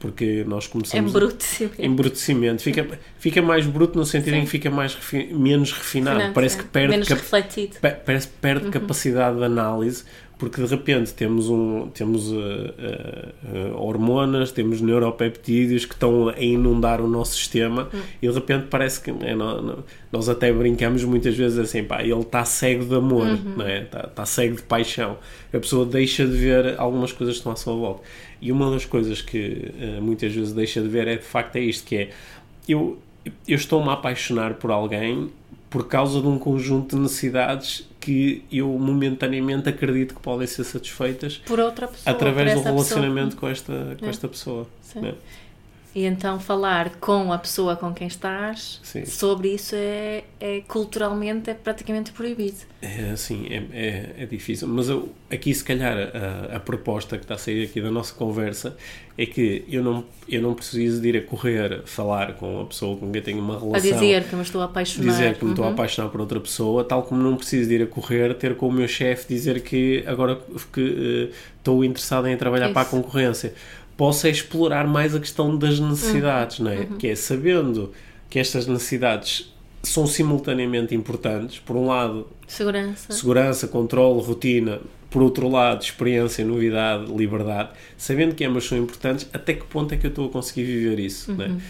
[0.00, 1.44] porque nós É começamos bruto.
[1.78, 2.86] embrutecimento fica,
[3.18, 6.88] fica mais bruto no sentido em que fica mais refi- menos refinado parece que perde
[6.88, 6.90] é.
[6.96, 7.76] menos cap- refletido.
[8.04, 10.04] parece que perde capacidade de análise
[10.38, 16.40] porque de repente temos, um, temos uh, uh, uh, hormonas, temos neuropeptídeos que estão a
[16.40, 18.00] inundar o nosso sistema hum.
[18.22, 22.20] e de repente parece que é, não, nós até brincamos muitas vezes assim, pá, ele
[22.20, 23.54] está cego de amor, uhum.
[23.56, 23.82] não é?
[23.82, 25.18] Está, está cego de paixão.
[25.52, 28.02] A pessoa deixa de ver algumas coisas que estão à sua volta.
[28.40, 31.84] E uma das coisas que muitas vezes deixa de ver é de facto é isto,
[31.84, 32.10] que é
[32.68, 32.96] eu,
[33.46, 35.30] eu estou-me a apaixonar por alguém
[35.70, 41.38] por causa de um conjunto de necessidades que eu momentaneamente acredito que podem ser satisfeitas
[41.44, 43.40] por outra pessoa, através do relacionamento pessoa.
[43.40, 44.08] com esta, com é.
[44.08, 44.66] esta pessoa.
[44.80, 45.14] Sim.
[45.94, 49.04] E então falar com a pessoa com quem estás Sim.
[49.06, 52.58] sobre isso é, é culturalmente é praticamente proibido.
[52.80, 54.68] É assim, é, é, é difícil.
[54.68, 58.14] Mas eu, aqui se calhar a, a, proposta que está a sair aqui da nossa
[58.14, 58.76] conversa
[59.16, 62.96] é que eu não, eu não preciso de ir a correr falar com a pessoa
[62.96, 63.74] com quem tenho uma relação.
[63.74, 65.10] A dizer que me estou a apaixonar.
[65.10, 65.74] Dizer que me estou a uhum.
[65.74, 68.72] apaixonar por outra pessoa, tal como não preciso de ir a correr ter com o
[68.72, 70.38] meu chefe dizer que agora
[70.72, 72.74] que uh, estou interessado em trabalhar isso.
[72.74, 73.54] para a concorrência
[73.98, 76.66] possa explorar mais a questão das necessidades, uhum.
[76.66, 76.76] não é?
[76.76, 76.96] Uhum.
[76.96, 77.92] Que é sabendo
[78.30, 84.80] que estas necessidades são simultaneamente importantes, por um lado, segurança, segurança controle, rotina,
[85.10, 89.96] por outro lado, experiência, novidade, liberdade, sabendo que ambas são importantes, até que ponto é
[89.96, 91.42] que eu estou a conseguir viver isso, uhum.
[91.42, 91.48] é?
[91.48, 91.60] Uhum.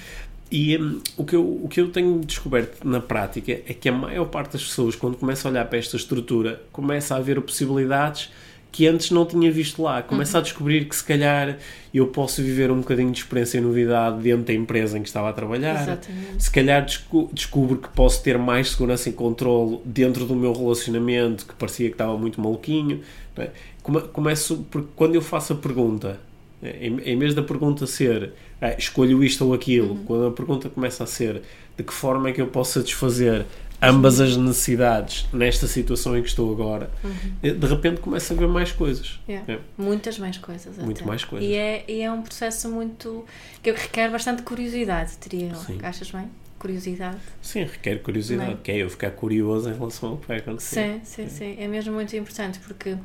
[0.51, 3.93] E um, o, que eu, o que eu tenho descoberto na prática é que a
[3.93, 8.31] maior parte das pessoas, quando começa a olhar para esta estrutura, começa a ver possibilidades
[8.71, 10.03] que antes não tinha visto lá.
[10.03, 10.41] Começa uhum.
[10.41, 11.59] a descobrir que se calhar
[11.93, 15.31] eu posso viver um bocadinho de experiência e novidade dentro da empresa em que estava
[15.31, 15.83] a trabalhar.
[15.83, 16.43] Exatamente.
[16.43, 21.47] Se calhar desco descubro que posso ter mais segurança e controle dentro do meu relacionamento
[21.47, 23.01] que parecia que estava muito maluquinho.
[23.37, 23.51] É?
[23.83, 26.21] Come começo porque quando eu faço a pergunta,
[26.63, 30.05] em, em vez da pergunta ser ah, escolho isto ou aquilo, uhum.
[30.05, 31.43] quando a pergunta começa a ser
[31.77, 33.47] de que forma é que eu posso satisfazer
[33.81, 37.59] ambas as necessidades nesta situação em que estou agora, uhum.
[37.59, 39.21] de repente começa a ver mais coisas.
[39.29, 39.53] Yeah.
[39.53, 39.59] É.
[39.77, 40.77] Muitas mais coisas.
[40.79, 41.07] Muito até.
[41.07, 41.49] mais coisas.
[41.49, 43.25] E é, e é um processo muito.
[43.63, 45.79] que requer bastante curiosidade, teria Sim.
[45.83, 46.29] Achas bem?
[46.59, 47.19] Curiosidade.
[47.41, 48.57] Sim, requer curiosidade, é?
[48.57, 51.01] que é eu ficar curioso em relação ao que vai acontecer.
[51.05, 51.29] Sim, sim, é.
[51.29, 51.57] sim.
[51.61, 52.97] É mesmo muito importante porque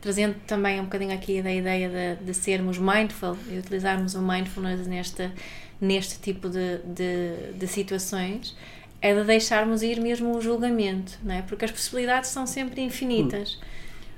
[0.00, 4.86] trazendo também um bocadinho aqui da ideia de, de sermos mindful e utilizarmos o mindfulness
[4.86, 5.30] neste,
[5.78, 8.56] neste tipo de, de, de situações
[9.02, 11.42] é de deixarmos ir mesmo o julgamento, não é?
[11.42, 13.58] Porque as possibilidades são sempre infinitas.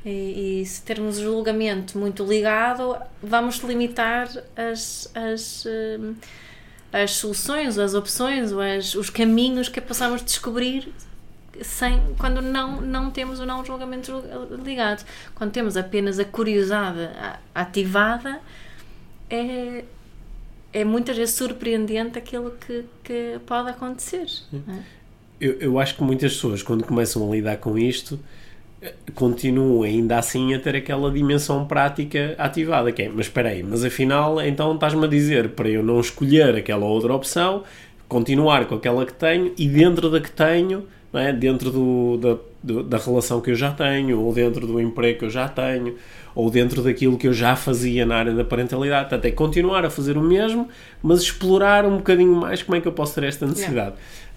[0.04, 6.14] E, e, se termos o julgamento muito ligado, vamos limitar as, as, hum,
[6.92, 10.92] as soluções, as opções, as, os caminhos que possamos descobrir
[11.62, 14.22] sem, quando não, não temos o não julgamento
[14.62, 15.02] ligado.
[15.34, 17.08] Quando temos apenas a curiosidade
[17.54, 18.40] ativada,
[19.30, 19.84] é,
[20.74, 24.26] é muitas vezes surpreendente aquilo que, que pode acontecer.
[24.52, 24.78] É?
[25.40, 28.18] Eu, eu acho que muitas pessoas, quando começam a lidar com isto,
[28.82, 33.62] eh, continuam ainda assim a ter aquela dimensão prática ativada, que é, mas espera aí,
[33.62, 37.62] mas afinal, então estás-me a dizer para eu não escolher aquela outra opção,
[38.08, 41.32] continuar com aquela que tenho e dentro da que tenho, é?
[41.32, 45.30] dentro do, da, da relação que eu já tenho, ou dentro do emprego que eu
[45.30, 45.96] já tenho,
[46.34, 49.08] ou dentro daquilo que eu já fazia na área da parentalidade.
[49.08, 50.68] Portanto, é continuar a fazer o mesmo,
[51.02, 53.94] mas explorar um bocadinho mais como é que eu posso ter esta necessidade.
[53.94, 53.96] Yeah.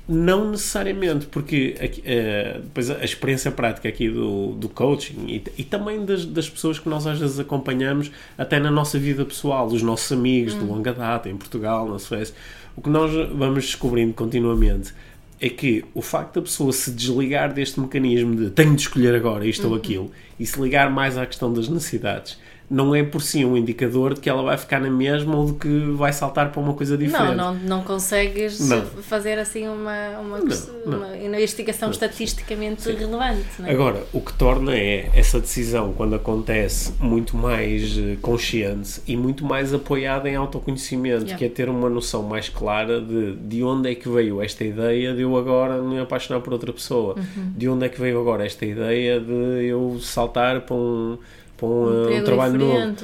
[0.09, 6.05] Não necessariamente, porque uh, depois a experiência prática aqui do, do coaching e, e também
[6.05, 10.09] das, das, pessoas que nós às vezes acompanhamos, até na nossa vida pessoal, os nossos
[10.11, 10.67] amigos de hum.
[10.67, 12.33] longa data, em Portugal, na Suécia,
[12.73, 14.93] o que nós vamos descobrindo continuamente
[15.39, 19.45] é que o facto da pessoa se desligar deste mecanismo de tenho de escolher agora
[19.45, 19.71] isto uhum.
[19.71, 23.55] ou aquilo e se ligar mais à questão das necessidades não é por si um
[23.55, 26.73] indicador de que ela vai ficar na mesma ou de que vai saltar para uma
[26.73, 27.35] coisa diferente.
[27.35, 28.85] Não, não, não consegues não.
[28.85, 30.39] fazer assim uma, uma,
[30.85, 33.45] não, uma investigação estatisticamente relevante.
[33.63, 33.71] É?
[33.71, 39.45] Agora, o que torna é essa decisão, quando acontece, muito mais eh, consciente e muito
[39.45, 41.37] mais apoiada em autoconhecimento, yeah.
[41.37, 45.13] que é ter uma noção mais clara de, de onde é que veio esta ideia
[45.13, 47.51] de eu agora me apaixonar por outra pessoa, uhum.
[47.55, 51.17] de onde é que veio agora esta ideia de eu saltar para um
[51.57, 52.95] para um, um, trabalho novo.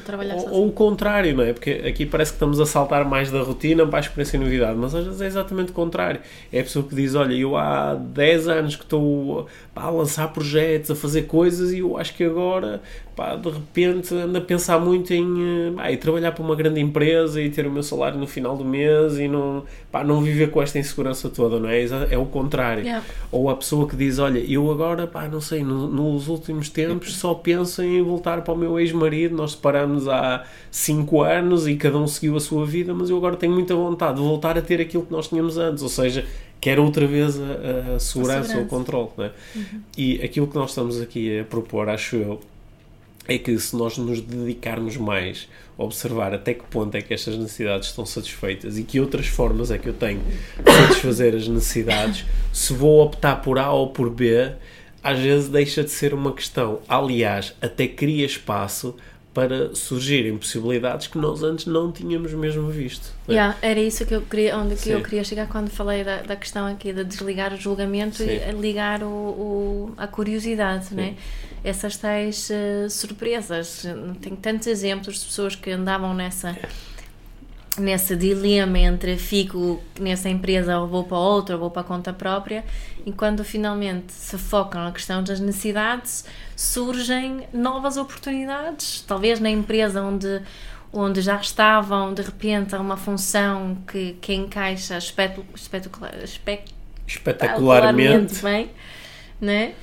[0.46, 1.54] Ou, ou, o contrário, não é?
[1.54, 4.78] Porque aqui parece que estamos a saltar mais da rotina para a experiência e novidade,
[4.78, 6.22] mas às vezes é exatamente o contrário.
[6.52, 10.28] É a pessoa que diz: Olha, eu há 10 anos que estou pá, a lançar
[10.32, 12.82] projetos, a fazer coisas e eu acho que agora
[13.16, 17.50] pá, de repente ando a pensar muito em pá, trabalhar para uma grande empresa e
[17.50, 20.80] ter o meu salário no final do mês e não, pá, não viver com esta
[20.80, 21.84] insegurança toda, não é?
[22.10, 22.84] É o contrário.
[22.84, 23.06] Yeah.
[23.32, 27.16] Ou a pessoa que diz: Olha, eu agora, pá, não sei, no, nos últimos tempos
[27.16, 29.36] só penso em voltar para o meu ex-marido.
[29.36, 33.36] Nós separamos há 5 anos e cada um seguiu a sua vida, mas eu agora
[33.36, 36.26] tenho muita vontade de voltar a ter aquilo que nós tínhamos antes, ou seja,
[36.64, 39.10] quer outra vez a, a segurança, ou o controle.
[39.18, 39.32] É?
[39.54, 39.82] Uhum.
[39.98, 42.40] E aquilo que nós estamos aqui a propor, acho eu,
[43.28, 47.38] é que se nós nos dedicarmos mais a observar até que ponto é que estas
[47.38, 52.24] necessidades estão satisfeitas e que outras formas é que eu tenho de satisfazer as necessidades,
[52.54, 54.54] se vou optar por A ou por B,
[55.04, 56.80] às vezes deixa de ser uma questão.
[56.88, 58.96] Aliás, até cria espaço
[59.34, 63.12] para surgirem possibilidades que nós antes não tínhamos mesmo visto.
[63.28, 63.34] né?
[63.36, 64.92] Yeah, era isso que eu queria, onde que Sim.
[64.92, 68.26] eu queria chegar quando falei da, da questão aqui de desligar o julgamento Sim.
[68.30, 71.16] e ligar o, o- a curiosidade, né?
[71.64, 73.86] Essas tais eh, surpresas.
[74.22, 76.56] Tenho tantos exemplos de pessoas que andavam nessa
[77.78, 82.14] nesse dilema entre fico nessa empresa ou vou para outra ou vou para a conta
[82.14, 82.64] própria
[83.06, 90.02] e quando finalmente se focam na questão das necessidades surgem novas oportunidades talvez na empresa
[90.02, 90.42] onde
[90.92, 96.14] onde já estavam de repente há uma função que, que encaixa espetu, espetacular,
[97.08, 98.42] Espetacularmente.
[98.44, 98.70] bem
[99.42, 99.74] né?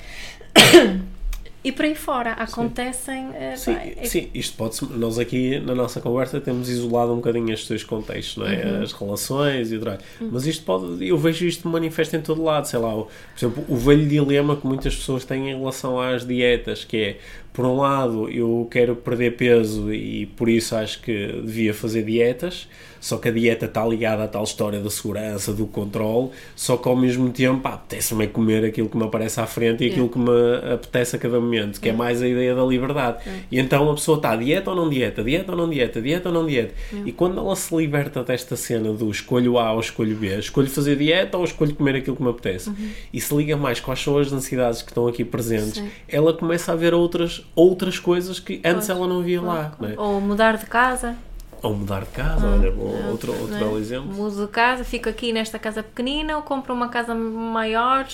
[1.63, 6.01] E por aí fora acontecem eh, Sim, é- sim, isto pode Nós aqui na nossa
[6.01, 8.65] conversa temos isolado um bocadinho estes dois contextos, não é?
[8.65, 8.81] Uhum.
[8.83, 10.03] As relações e o trabalho.
[10.19, 11.07] Mas isto pode.
[11.07, 12.65] Eu vejo isto manifesto em todo lado.
[12.65, 16.25] Sei lá, o, por exemplo, o velho dilema que muitas pessoas têm em relação às
[16.25, 17.17] dietas, que é.
[17.53, 22.67] Por um lado, eu quero perder peso e por isso acho que devia fazer dietas,
[23.01, 26.87] só que a dieta está ligada à tal história da segurança, do controle, só que
[26.87, 30.19] ao mesmo tempo apetece-me é comer aquilo que me aparece à frente e aquilo que
[30.19, 30.29] me
[30.73, 33.17] apetece a cada momento, que é mais a ideia da liberdade.
[33.51, 36.33] E então a pessoa está dieta ou não dieta, dieta ou não dieta, dieta ou
[36.35, 36.73] não dieta.
[37.05, 40.95] E quando ela se liberta desta cena do escolho A ou escolho B, escolho fazer
[40.95, 42.71] dieta ou escolho comer aquilo que me apetece,
[43.11, 45.89] e se liga mais quais são as necessidades que estão aqui presentes, Sim.
[46.07, 49.73] ela começa a ver outras, outras coisas que antes ela não via lá.
[49.79, 49.93] não é?
[49.97, 51.15] ou mudar de casa
[51.61, 53.59] Ou mudar de casa, olha, outro, outro não é?
[53.59, 54.13] belo exemplo.
[54.13, 58.07] Mudo de casa, fico aqui nesta casa pequenina ou compro uma casa maior,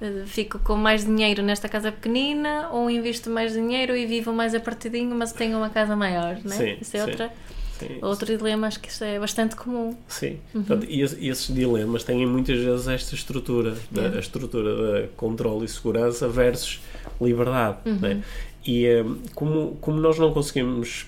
[0.00, 4.54] eh, fico com mais dinheiro nesta casa pequenina ou invisto mais dinheiro e vivo mais
[4.54, 6.56] apartadinho, mas tenho uma casa maior, não é?
[6.56, 7.10] Sim, Isso é sim.
[7.10, 7.32] outra,
[7.78, 7.98] Sim.
[8.02, 9.94] outro dilema, acho que isso é bastante comum.
[10.08, 10.62] Sim, Uhum.
[10.62, 15.64] Portanto, e, esse- esses dilemas têm muitas vezes esta estrutura, da, a estrutura da controle
[15.64, 16.80] e segurança versus
[17.20, 17.78] liberdade.
[17.84, 17.98] Uhum.
[18.00, 18.22] né?
[18.66, 21.06] E eh, como, como nós não conseguimos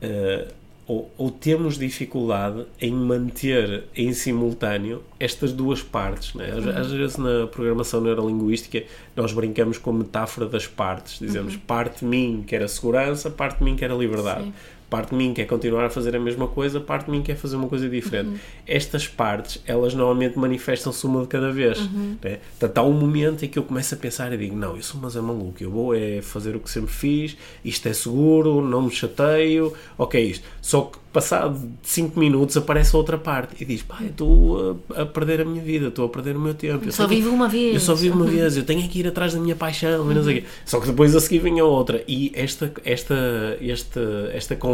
[0.00, 0.46] eh,
[0.86, 6.34] ou, ou temos dificuldade em manter em simultâneo estas duas partes.
[6.34, 6.52] Né?
[6.52, 6.70] Uhum.
[6.70, 8.84] Às, às vezes na programação neurolinguística
[9.16, 11.18] nós brincamos com a metáfora das partes.
[11.18, 14.44] Dizemos parte de mim quer a segurança, parte de mim quer a liberdade.
[14.44, 14.46] Uhum.
[14.46, 14.54] Sim.
[14.88, 17.56] Parte de mim quer continuar a fazer a mesma coisa, parte de mim quer fazer
[17.56, 18.40] uma coisa diferente.
[18.66, 21.80] Estas partes, elas normalmente manifestam-se uma de cada vez.
[22.22, 22.38] Né?
[22.58, 25.16] Portanto, há um momento em que eu começo a pensar e digo: Não, sou mas
[25.16, 28.90] é maluco, eu vou é fazer o que sempre fiz, isto é seguro, não me
[28.90, 30.44] chateio, ok, isto.
[30.60, 35.06] Só que passado 5 minutos aparece outra parte e diz: Pá, eu estou a, a
[35.06, 36.86] perder a minha vida, estou a perder o meu tempo.
[36.86, 37.74] Eu Só que- vivo uma vez.
[37.74, 40.44] eu só vivo uma vez, eu tenho que ir atrás da minha paixão quê.
[40.64, 42.02] Só que depois a seguir vem a outra.
[42.06, 44.73] E esta, esta, esta, esta conversa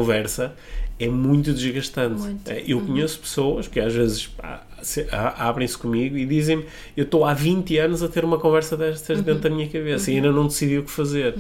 [1.00, 2.20] é muito desgastante.
[2.20, 2.48] Muito.
[2.50, 4.30] Eh, Eu conheço pessoas que às vezes
[5.36, 6.64] abrem-se comigo e dizem-me
[6.96, 10.16] eu estou há 20 anos a ter uma conversa destas dentro da minha cabeça e
[10.16, 11.34] ainda não decidi o que fazer.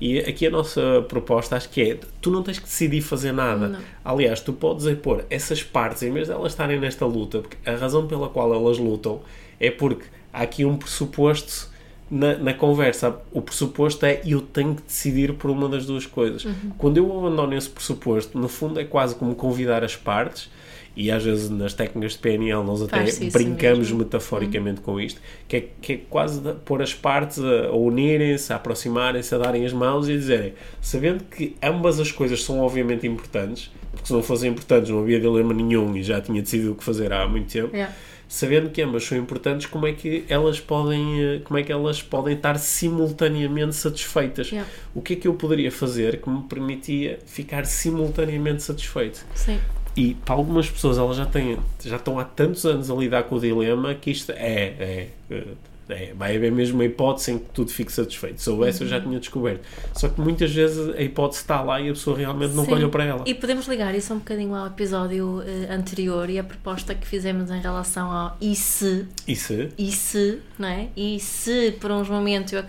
[0.00, 3.68] E aqui a nossa proposta acho que é tu não tens que decidir fazer nada.
[3.68, 3.78] Não.
[4.04, 7.56] Aliás, tu podes é pôr essas partes, em vez de elas estarem nesta luta, porque
[7.68, 9.20] a razão pela qual elas lutam
[9.58, 11.70] é porque há aqui um pressuposto
[12.10, 13.16] na, na conversa.
[13.32, 16.46] O pressuposto é eu tenho que decidir por uma das duas coisas.
[16.78, 20.50] Quando eu abandono esse pressuposto, no fundo é quase como convidar as partes.
[20.96, 23.98] E às vezes nas técnicas de PNL nós até brincamos mesmo.
[23.98, 28.56] metaforicamente com isto, que é, que é quase pôr as partes a, a unirem-se, a
[28.56, 33.06] aproximarem-se, a darem as mãos e a dizerem, sabendo que ambas as coisas são obviamente
[33.06, 36.74] importantes, porque se não fossem importantes não havia dilema nenhum e já tinha decidido o
[36.74, 37.92] que fazer há muito tempo, Yeah.
[38.28, 42.02] Sabendo que ambas são importantes, como é que elas podem, eh, como é que elas
[42.02, 44.50] podem estar simultaneamente satisfeitas?
[44.50, 44.68] Yeah.
[44.94, 49.24] O que é que eu poderia fazer que me permitia ficar simultaneamente satisfeito?
[49.34, 49.60] Sim.
[49.96, 53.36] E para algumas pessoas elas já têm já estão há tantos anos a lidar com
[53.36, 55.44] o dilema que isto é, é,
[55.88, 58.40] é vai haver mesmo uma hipótese em que tudo fique satisfeito.
[58.40, 59.64] Se houvesse eu já tinha descoberto.
[59.94, 63.04] Só que muitas vezes a hipótese está lá e a pessoa realmente não olhou para
[63.04, 63.22] ela.
[63.26, 67.50] E podemos ligar isso um bocadinho ao episódio eh, anterior e a proposta que fizemos
[67.50, 69.68] em relação ao e se, E se?
[69.78, 70.88] e se, não é?
[70.96, 72.62] E se por uns momentos eu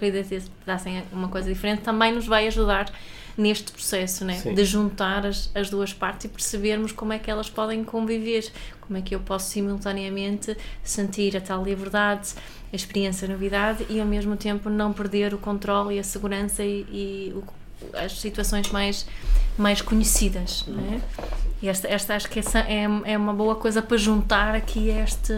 [0.65, 2.91] dassem uma coisa diferente, também nos vai ajudar
[3.37, 4.33] neste processo, né?
[4.39, 4.55] Sim.
[4.55, 8.97] de juntar as, as duas partes e percebermos como é que elas podem conviver, como
[8.97, 12.29] é que eu posso simultaneamente sentir a tal liberdade,
[12.73, 16.63] a experiência, a novidade e ao mesmo tempo não perder o controle e a segurança
[16.63, 17.43] e, e o-
[17.95, 19.05] as situações mais,
[19.55, 20.65] mais conhecidas.
[20.67, 20.99] Não é?
[21.61, 25.31] E esta, esta acho que essa é, é uma boa coisa para juntar aqui este,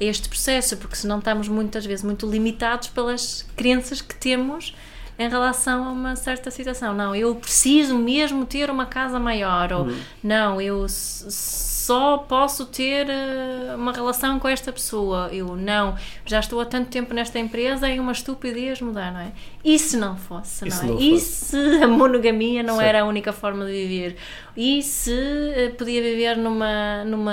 [0.00, 4.74] este processo, porque senão estamos muitas vezes muito limitados pelas crenças que temos
[5.18, 6.92] em relação a uma certa situação.
[6.94, 9.98] Não, eu preciso mesmo ter uma casa maior, ou Uhum.
[10.22, 15.28] não, eu só posso ter eh, uma relação com esta pessoa.
[15.32, 19.32] Eu não, já estou há tanto tempo nesta empresa, é uma estupidez mudar, não é?
[19.64, 20.92] E se não fosse, E se não é?
[20.94, 21.24] não e fosse?
[21.46, 22.84] se a monogamia não Sim.
[22.84, 24.16] era a única forma de viver?
[24.56, 27.32] E se eh, podia viver numa, numa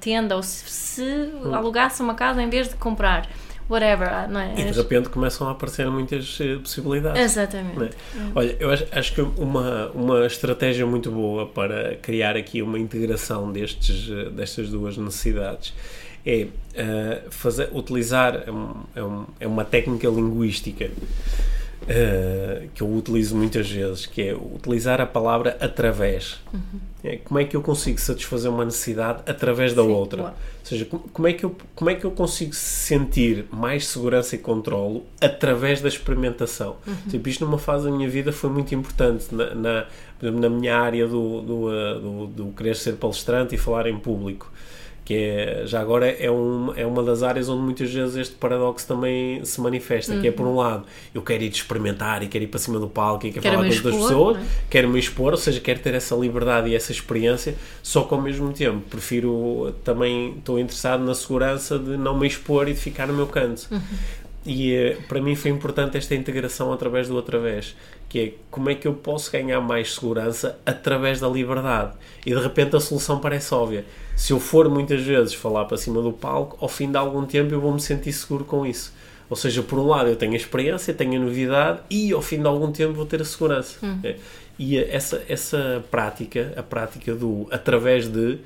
[0.00, 1.02] tenda, ou se, se
[1.44, 1.54] Hum.
[1.54, 3.28] alugasse uma casa em vez de comprar?
[3.72, 4.52] Whatever, ah, não é?
[4.60, 7.20] E de repente começam a aparecer muitas eh, possibilidades.
[7.22, 7.84] Exatamente.
[7.84, 7.90] é?
[8.34, 13.50] Olha, eu acho, acho que uma, uma estratégia muito boa para criar aqui uma integração
[13.50, 15.72] destes, eh, destas duas necessidades
[16.26, 20.90] é eh, fazer, utilizar é um- é, um- é uma técnica linguística
[21.88, 26.40] eh, que eu utilizo muitas vezes, que é utilizar a palavra através.
[27.04, 30.18] É, como é que eu consigo satisfazer uma necessidade através da Sim, outra?
[30.22, 30.30] boa.
[30.30, 34.36] Ou seja, com- como é, que eu, como é que eu consigo sentir mais segurança
[34.36, 36.76] e controlo através da experimentação?
[37.10, 39.26] Tipo, isto numa fase da minha vida foi muito importante.
[39.34, 39.86] Na, na,
[40.20, 44.52] na minha área do, do, uh, do, do querer ser palestrante e falar em público.
[45.04, 48.86] Que é, já agora é, um, é uma das áreas onde muitas vezes este paradoxo
[48.86, 50.16] também se manifesta.
[50.20, 50.84] Que é, por um lado,
[51.14, 53.68] eu quero ir experimentar e quero ir para cima do palco e quero Quero falar
[53.68, 54.40] com outras pessoas, é?
[54.70, 58.20] quero me expor, ou seja, quero ter essa liberdade e essa experiência, só que ao
[58.20, 63.06] mesmo tempo prefiro também estou interessado na segurança de não me expor e de ficar
[63.06, 63.68] no meu canto.
[64.44, 67.76] E eh, para mim foi importante esta integração através do através,
[68.08, 71.92] que é como é que eu posso ganhar mais segurança através da liberdade.
[72.26, 73.84] E de repente a solução parece óbvia.
[74.16, 77.54] Se eu for muitas vezes falar para cima do palco, ao fim de algum tempo
[77.54, 78.92] eu vou me sentir seguro com isso.
[79.30, 82.40] Ou seja, por um lado eu tenho a experiência, tenho a novidade e ao fim
[82.40, 83.78] de algum tempo vou ter a segurança.
[84.02, 84.16] É.
[84.58, 88.38] E eh, essa, essa prática, a prática do através de,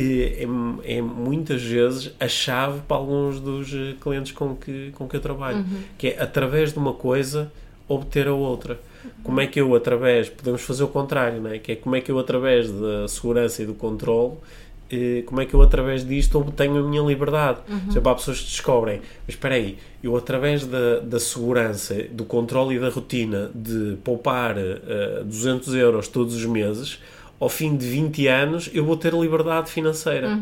[0.00, 5.16] é, é muitas vezes a chave para alguns dos eh, clientes com que, com que
[5.16, 5.64] eu trabalho.
[5.96, 7.50] Que é através de uma coisa
[7.88, 8.78] obter a outra.
[9.22, 11.58] Como é que eu, através, podemos fazer o contrário, não é?
[11.58, 14.34] Que é como é que eu, através da segurança e do controle,
[14.90, 17.60] eh, como é que eu, através disto, obtenho a minha liberdade?
[17.66, 22.24] Por exemplo, há pessoas que descobrem, mas espera aí, eu, através da, da segurança, do
[22.24, 27.00] controle e da rotina de poupar eh, 200 euros todos os meses,
[27.40, 30.38] ao fim de 20 anos, eu vou ter liberdade financeira.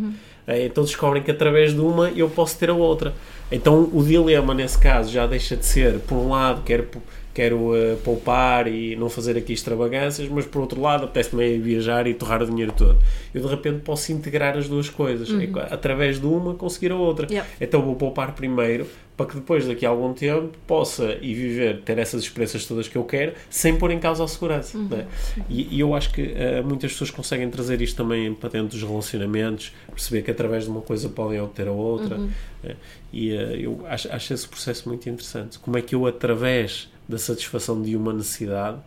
[0.46, 3.12] Eh, Então descobrem que através de uma eu posso ter a outra.
[3.50, 6.86] Então o dilema nesse caso já deixa de ser, por um lado, quero,
[7.36, 12.06] quero eh, poupar e não fazer aqui extravagâncias, mas por outro lado, apetece-me é viajar
[12.06, 12.98] e torrar o dinheiro todo.
[13.34, 16.96] Eu de repente posso integrar as duas coisas, É co- através de uma conseguir a
[16.96, 17.26] outra.
[17.30, 17.46] Yep.
[17.60, 21.96] Então vou poupar primeiro para que depois, daqui a algum tempo, possa ir viver, ter
[21.98, 24.76] essas experiências todas que eu quero, sem pôr em causa a segurança.
[24.76, 25.06] não é?
[25.48, 28.82] E, e eu acho que eh, muitas pessoas conseguem trazer isto também para dentro dos
[28.82, 32.18] relacionamentos, perceber que através de uma coisa podem obter a outra.
[32.62, 32.76] né?
[33.10, 35.58] E eh, eu acho, acho esse processo muito interessante.
[35.60, 38.78] Como é que eu, através da satisfação de uma necessidade,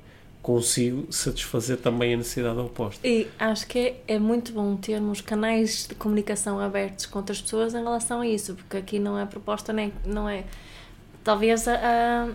[0.41, 3.05] consigo satisfazer também a necessidade oposta?
[3.07, 7.73] E acho que é, é muito bom termos canais de comunicação abertos com outras pessoas
[7.73, 10.43] em relação a isso, porque aqui não é proposta, nem, não é.
[11.23, 12.27] Talvez a,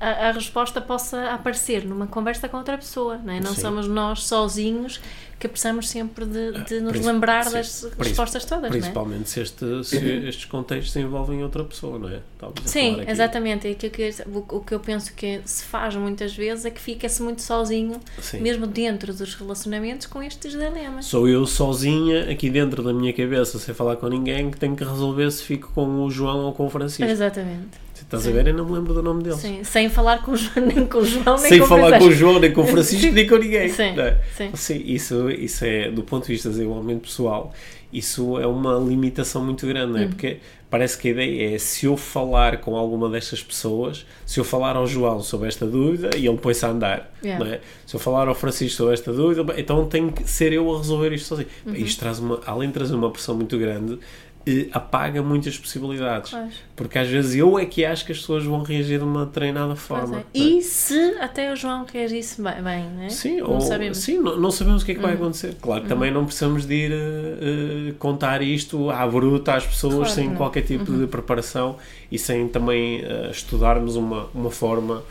[0.00, 3.40] a, a resposta possa aparecer numa conversa com outra pessoa, não é?
[3.40, 3.60] Não Sim.
[3.60, 5.00] somos nós sozinhos
[5.38, 8.80] que precisamos sempre de, de nos Princip- lembrar das respostas todas, não é?
[8.80, 12.20] Principalmente se, este- se estes contextos envolvem outra pessoa, não é?
[12.64, 13.68] Sim, exatamente.
[13.68, 16.80] E que, que- o, o que eu penso que se faz muitas vezes é que
[16.80, 18.40] fica-se muito sozinho, Sim.
[18.40, 21.06] mesmo dentro dos relacionamentos, com estes dilemas.
[21.06, 24.84] Sou eu sozinha, aqui dentro da minha cabeça, sem falar com ninguém, que tenho que
[24.84, 27.04] resolver se fico com o João ou com o Francisco.
[27.10, 27.83] Exatamente.
[28.18, 29.38] Estás a ver, eu não me lembro do nome deles.
[29.38, 31.98] Sim, sem falar com o João, nem com o João, nem Sem com o falar
[31.98, 32.12] com o.
[32.12, 33.68] João, nem com o Francisco, nem com ninguém.
[33.68, 34.18] Sim, é?
[34.36, 34.50] sim.
[34.54, 37.52] Sim, isso, isso é, do ponto de vista de desenvolvimento pessoal,
[37.92, 40.04] isso é uma limitação muito grande, não Hum.
[40.04, 40.06] é?
[40.08, 40.38] Porque
[40.70, 44.74] parece que a ideia é se eu falar com alguma destas pessoas, se eu falar
[44.74, 47.42] ao João sobre esta dúvida e ele põe-se a andar, Yeah.
[47.42, 47.60] não é?
[47.86, 51.10] Se eu falar ao Francisco sobre esta dúvida, então tenho que ser eu a resolver
[51.12, 51.48] isto sozinho.
[51.64, 51.74] Uhum.
[51.74, 53.98] Isto traz uma, além de trazer uma pressão muito grande,
[54.46, 56.34] eh, apaga muitas possibilidades.
[56.76, 59.74] Porque às vezes eu é que acho que as pessoas vão reagir de uma treinada
[59.76, 60.18] forma.
[60.34, 60.38] é.
[60.38, 60.42] é?
[60.42, 63.08] E se até o João reagisse bem, bem né?
[63.10, 63.98] Sim, não ou, sabemos.
[63.98, 64.04] Uhum.
[64.04, 65.54] sim não, não sabemos o que é que vai acontecer.
[65.60, 70.10] Claro que também não precisamos de ir eh, contar isto à bruta às pessoas Claro
[70.10, 70.36] sem não.
[70.36, 71.00] qualquer tipo Uhum.
[71.00, 71.76] de preparação
[72.10, 75.02] e sem também eh, estudarmos uma, uma forma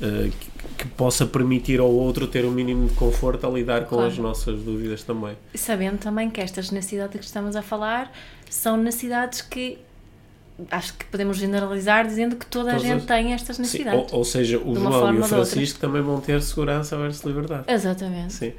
[0.00, 3.96] eh, que, que possa permitir ao outro ter o mínimo de conforto a lidar com
[3.96, 4.10] Claro.
[4.10, 5.36] as nossas dúvidas também.
[5.54, 8.12] Sabendo também que estas necessidades que estamos a falar
[8.50, 9.78] são necessidades que
[10.70, 14.12] acho que podemos generalizar dizendo que toda a Todas gente as- tem estas Sim, necessidades.
[14.12, 15.24] ou, ou seja, o João e o.
[15.24, 17.64] Francisco também vão ter segurança versus liberdade.
[17.72, 18.32] Exatamente.
[18.34, 18.52] Sim.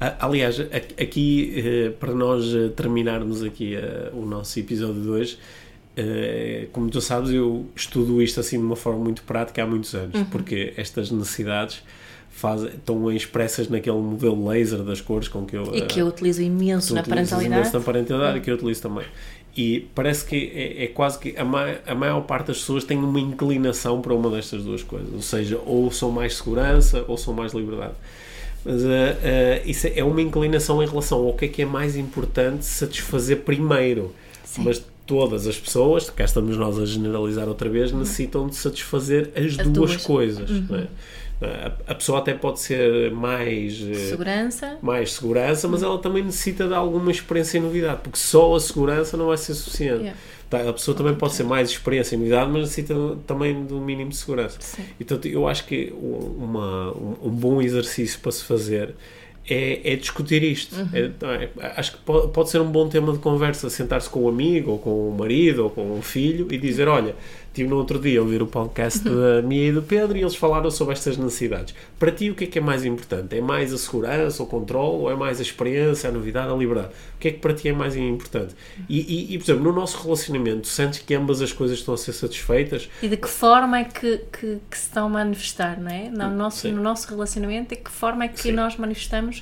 [0.00, 0.64] Ah, Aliás, a-
[1.02, 5.38] aqui, eh, para nós eh, terminarmos aqui eh, o nosso episódio de hoje,
[6.72, 10.14] como tu sabes, eu estudo isto assim de uma forma muito prática há muitos anos,
[10.14, 10.24] uhum.
[10.26, 11.82] porque estas necessidades
[12.30, 15.74] faz, estão expressas naquele modelo laser das cores com que eu.
[15.74, 17.54] E que eu utilizo imenso na parentalidade.
[17.54, 18.44] imenso na parentalidade, uhum.
[18.44, 19.06] que eu utilizo também.
[19.56, 22.98] E parece que é, é quase que a, ma a maior parte das pessoas tem
[22.98, 27.32] uma inclinação para uma destas duas coisas, ou seja, ou são mais segurança ou são
[27.32, 27.94] mais liberdade.
[28.64, 28.90] Mas uh, uh,
[29.64, 34.12] isso é uma inclinação em relação ao que é que é mais importante satisfazer primeiro.
[34.42, 34.62] Sim.
[34.64, 38.00] Mas todas as pessoas, cá estamos nós a generalizar outra vez, uhum.
[38.00, 40.50] necessitam de satisfazer as, as duas, duas, coisas.
[40.50, 40.86] Uhum.
[41.86, 45.90] A pessoa até pode ser mais eh, segurança, mais segurança mas uhum.
[45.90, 49.52] ela também necessita de alguma experiência e novidade, porque só a segurança não vai ser
[49.54, 50.00] suficiente.
[50.00, 50.18] Yeah.
[50.48, 52.94] Tá, a pessoa também pode ser mais experiência e novidade, mas necessita
[53.26, 54.58] também do mínimo de segurança.
[54.60, 54.84] Sim.
[54.98, 58.94] Então eu acho que uma, um, um bom exercício para se fazer
[59.48, 60.74] é, é, discutir isto.
[60.76, 60.88] Uhum.
[60.92, 64.24] É, é, acho que pode, pode, ser um bom tema de conversa, sentar-se com o
[64.24, 67.14] um amigo, ou com o marido, ou com o um filho e dizer: Olha,
[67.54, 69.14] Estive no outro dia a ouvir o podcast uhum.
[69.14, 71.72] da minha e do Pedro e eles falaram sobre estas necessidades.
[72.00, 73.38] Para ti, o que é que é mais importante?
[73.38, 76.88] É mais a segurança, o controle, ou é mais a experiência, a novidade, a liberdade?
[76.88, 78.56] O que é que para ti é mais importante?
[78.88, 81.96] E, e, e por exemplo, no nosso relacionamento, sentes que ambas as coisas estão a
[81.96, 82.90] ser satisfeitas?
[83.00, 86.10] E de que forma é que, que, que se estão a manifestar, não é?
[86.10, 88.50] No nosso, no nosso relacionamento, de que forma é que Sim.
[88.50, 89.33] nós manifestamos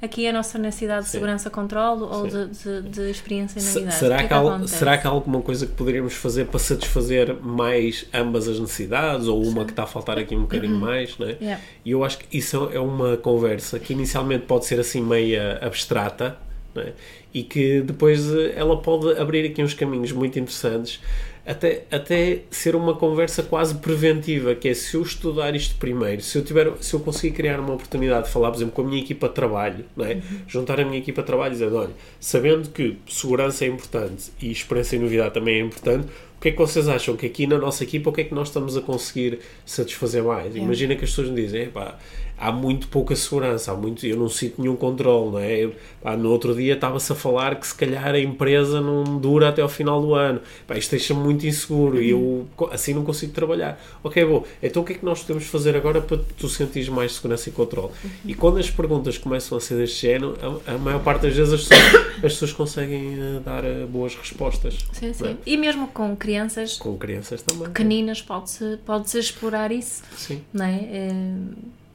[0.00, 1.12] aqui a nossa necessidade de Sim.
[1.12, 3.94] segurança, controle ou de, de, de, experiência e novidade?
[3.94, 8.06] Será que, que, é será que há alguma coisa que poderíamos fazer para satisfazer mais
[8.12, 9.66] ambas as necessidades ou uma Sim.
[9.66, 10.80] que está a faltar aqui um bocadinho uhum.
[10.80, 11.36] mais, né?
[11.40, 11.62] Yeah.
[11.84, 16.36] E eu acho que isso é uma conversa que inicialmente pode ser assim meia abstrata,
[16.74, 16.92] né?
[17.32, 21.00] E que depois eh, ela pode abrir aqui uns caminhos muito interessantes
[21.46, 26.38] até, até ser uma conversa quase preventiva, que é se eu estudar isto primeiro, se
[26.38, 29.02] eu, tiver, se eu conseguir criar uma oportunidade de falar, por exemplo, com a minha
[29.02, 30.14] equipa de trabalho, não é?
[30.14, 30.22] Uhum.
[30.46, 34.50] juntar a minha equipa de trabalho e dizer, olha, sabendo que segurança é importante e
[34.50, 37.58] experiência e novidade também é importante, o que é que vocês acham que aqui na
[37.58, 40.54] nossa equipa, o que é que nós estamos a conseguir satisfazer mais?
[40.54, 40.58] É.
[40.58, 41.98] Imagina que as pessoas me dizem, pá,
[42.38, 45.64] há muito pouca segurança, há muito, eu não sinto nenhum controle, não é?
[45.64, 49.48] Eu, pá, no outro dia estava-se a falar que se calhar a empresa não dura
[49.48, 53.32] até ao final do ano, pá, isto deixa-me muito inseguro e eu assim não consigo
[53.32, 53.80] trabalhar.
[54.02, 57.12] Ok, bom, então o que é que nós podemos fazer agora para tu sentires mais
[57.12, 57.92] segurança e controle?
[58.24, 61.54] E quando as perguntas começam a ser deste género, a, a maior parte das vezes
[61.54, 64.78] as pessoas, as pessoas conseguem uh, dar uh, boas respostas.
[64.92, 65.26] Sim, sim.
[65.26, 65.36] É?
[65.46, 70.02] E mesmo com crianças, com crianças também, pequeninas, pode-se pode -se explorar isso.
[70.16, 70.42] Sim.
[70.52, 70.74] Não é?
[70.92, 71.10] é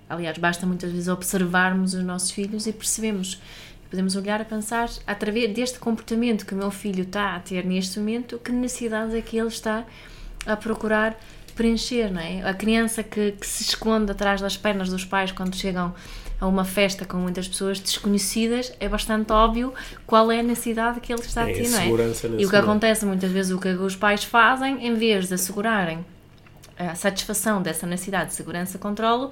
[0.10, 3.39] Aliás, basta muitas vezes observarmos os nossos filhos e percebemos.
[3.89, 7.99] Podemos olhar a pensar, através deste comportamento que o meu filho está a ter neste
[7.99, 9.86] momento, que necessidades é que ele está
[10.45, 11.18] a procurar
[11.55, 12.41] preencher, não é?
[12.47, 15.93] A criança que, que se esconde atrás das pernas dos pais quando chegam
[16.39, 19.74] a uma festa com muitas pessoas desconhecidas, é bastante óbvio
[20.07, 21.88] qual é a necessidade que ele está é, a ter, não é?
[22.38, 26.05] E o que acontece muitas vezes, o que os pais fazem, em vez de assegurarem
[26.78, 29.32] a satisfação dessa necessidade de segurança e controlo,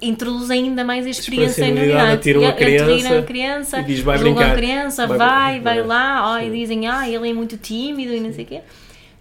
[0.00, 2.22] introduz ainda mais a experiência em novidade.
[2.22, 4.52] Tiram a criança, a criança e diz vai brincar.
[4.52, 8.20] a criança, vai, vai, vai lá, ó, e dizem, ah, ele é muito tímido e
[8.20, 8.60] não sei o quê.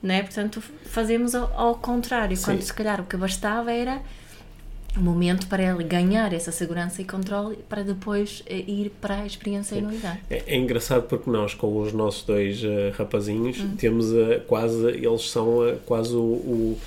[0.02, 0.22] Não é?
[0.22, 2.46] Portanto, fazemos ao, ao contrário, Sim.
[2.46, 4.02] quando se calhar o que bastava era
[4.96, 9.76] momento para ele ganhar essa segurança e controle para depois eh, ir para a experiência
[9.76, 10.20] e novidade.
[10.30, 13.76] É, é, engraçado porque nós com os nossos dois uh, rapazinhos uhum.
[13.76, 16.78] temos uh, quase, eles são uh, quase o, o,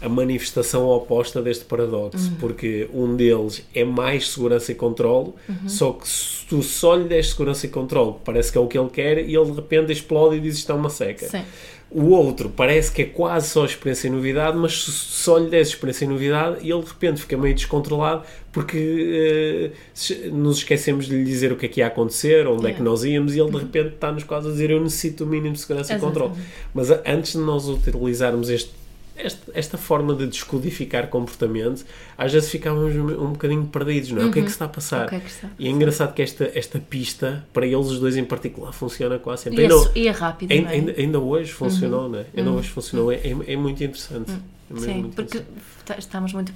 [0.00, 2.36] a manifestação oposta deste paradoxo, uhum.
[2.36, 5.68] porque um deles é mais segurança e controle, uhum.
[5.68, 8.78] só que se tu só lhe des segurança e controle, parece que é o que
[8.78, 11.28] ele quer e ele de repente explode e diz isto é uma seca.
[11.28, 11.42] Sim.
[11.90, 16.04] O outro parece que é quase só experiência e novidade, mas só lhe des experiência
[16.04, 21.24] e novidade e ele de repente fica meio descontrolado porque uh, nos esquecemos de lhe
[21.24, 22.70] dizer o que é que ia acontecer, onde yeah.
[22.70, 25.26] é que nós íamos e ele de repente está-nos quase a dizer eu necessito o
[25.26, 26.32] mínimo de segurança e controle.
[26.74, 28.70] Mas antes de nós utilizarmos este
[29.18, 31.84] esta, esta, forma de descodificar comportamento,
[32.16, 34.24] às vezes ficávamos um bocadinho perdidos, não é?
[34.24, 34.30] Uhum.
[34.30, 35.12] O que é que se está a passar?
[35.12, 38.24] É está a e é engraçado que esta, esta pista, para eles os dois em
[38.24, 39.62] particular, funciona quase sempre.
[39.62, 40.72] E, ainda, e é rápido, ainda, é?
[40.72, 42.08] ainda, ainda, hoje funcionou, uhum.
[42.10, 42.26] não é?
[42.36, 42.56] Ainda uhum.
[42.56, 43.12] hoje funcionou.
[43.12, 44.30] É, é, é muito interessante.
[44.30, 44.78] Uhum.
[44.78, 45.98] Sim, muito porque interessante.
[45.98, 46.52] estamos muito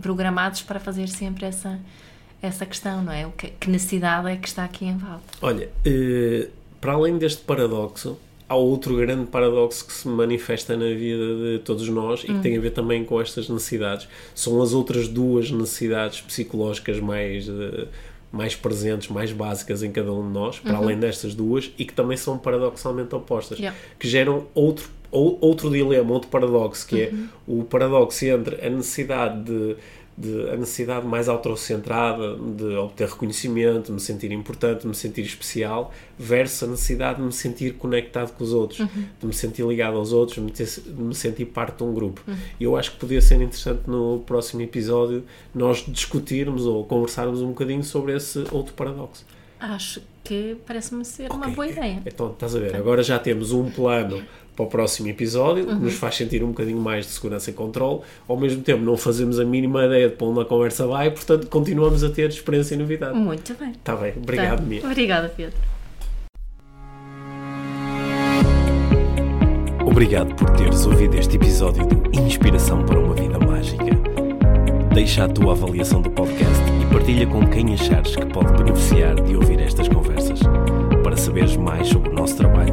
[0.00, 1.80] programados para fazer sempre essa,
[2.40, 3.26] essa questão, não é?
[3.26, 5.22] O que, que necessidade é que está aqui em volta?
[5.42, 8.16] Olha, uh, para além deste paradoxo,
[8.50, 12.56] há outro grande paradoxo que se manifesta na vida de todos nós e que tem
[12.56, 14.08] a ver também com estas necessidades.
[14.34, 17.86] São as outras duas necessidades psicológicas mais, uh,
[18.32, 20.82] mais presentes, mais básicas em cada um de nós, para uhum.
[20.82, 23.78] além destas duas, e que também são paradoxalmente opostas, yeah.
[23.96, 27.28] que geram outro, ou, outro dilema, outro paradoxo, que é uhum.
[27.48, 29.76] é o paradoxo entre a necessidade de
[30.20, 35.22] de a necessidade mais autocentrada de obter reconhecimento, de me sentir importante, de me sentir
[35.24, 38.78] especial, versus a necessidade de me sentir conectado com os outros,
[39.20, 41.94] de me sentir ligado aos outros, de me, ter- de me sentir parte de um
[41.94, 42.20] grupo.
[42.58, 47.48] E eu acho que podia ser interessante no próximo episódio nós discutirmos ou conversarmos um
[47.48, 49.24] bocadinho sobre esse outro paradoxo.
[49.58, 52.02] Acho que parece-me ser uma Ok, boa ideia.
[52.06, 54.22] Então, estás a ver, agora já temos um plano
[54.60, 58.00] para o próximo episódio que nos faz sentir um bocadinho mais de segurança e controle,
[58.28, 61.10] ao mesmo tempo não fazemos a mínima ideia de para onde a conversa vai, e,
[61.10, 63.16] portanto continuamos a ter experiência e novidade.
[63.16, 63.70] Muito bem.
[63.70, 64.64] Está bem, obrigado, Tá.
[64.64, 64.84] Mia.
[64.84, 65.56] Obrigada, Pedro.
[69.86, 73.84] Obrigado por teres ouvido este episódio do Inspiração para uma Vida Mágica.
[74.94, 79.36] Deixa a tua avaliação do podcast e partilha com quem achares que pode beneficiar de
[79.36, 80.40] ouvir estas conversas.
[81.02, 82.72] Para saberes mais sobre o nosso trabalho,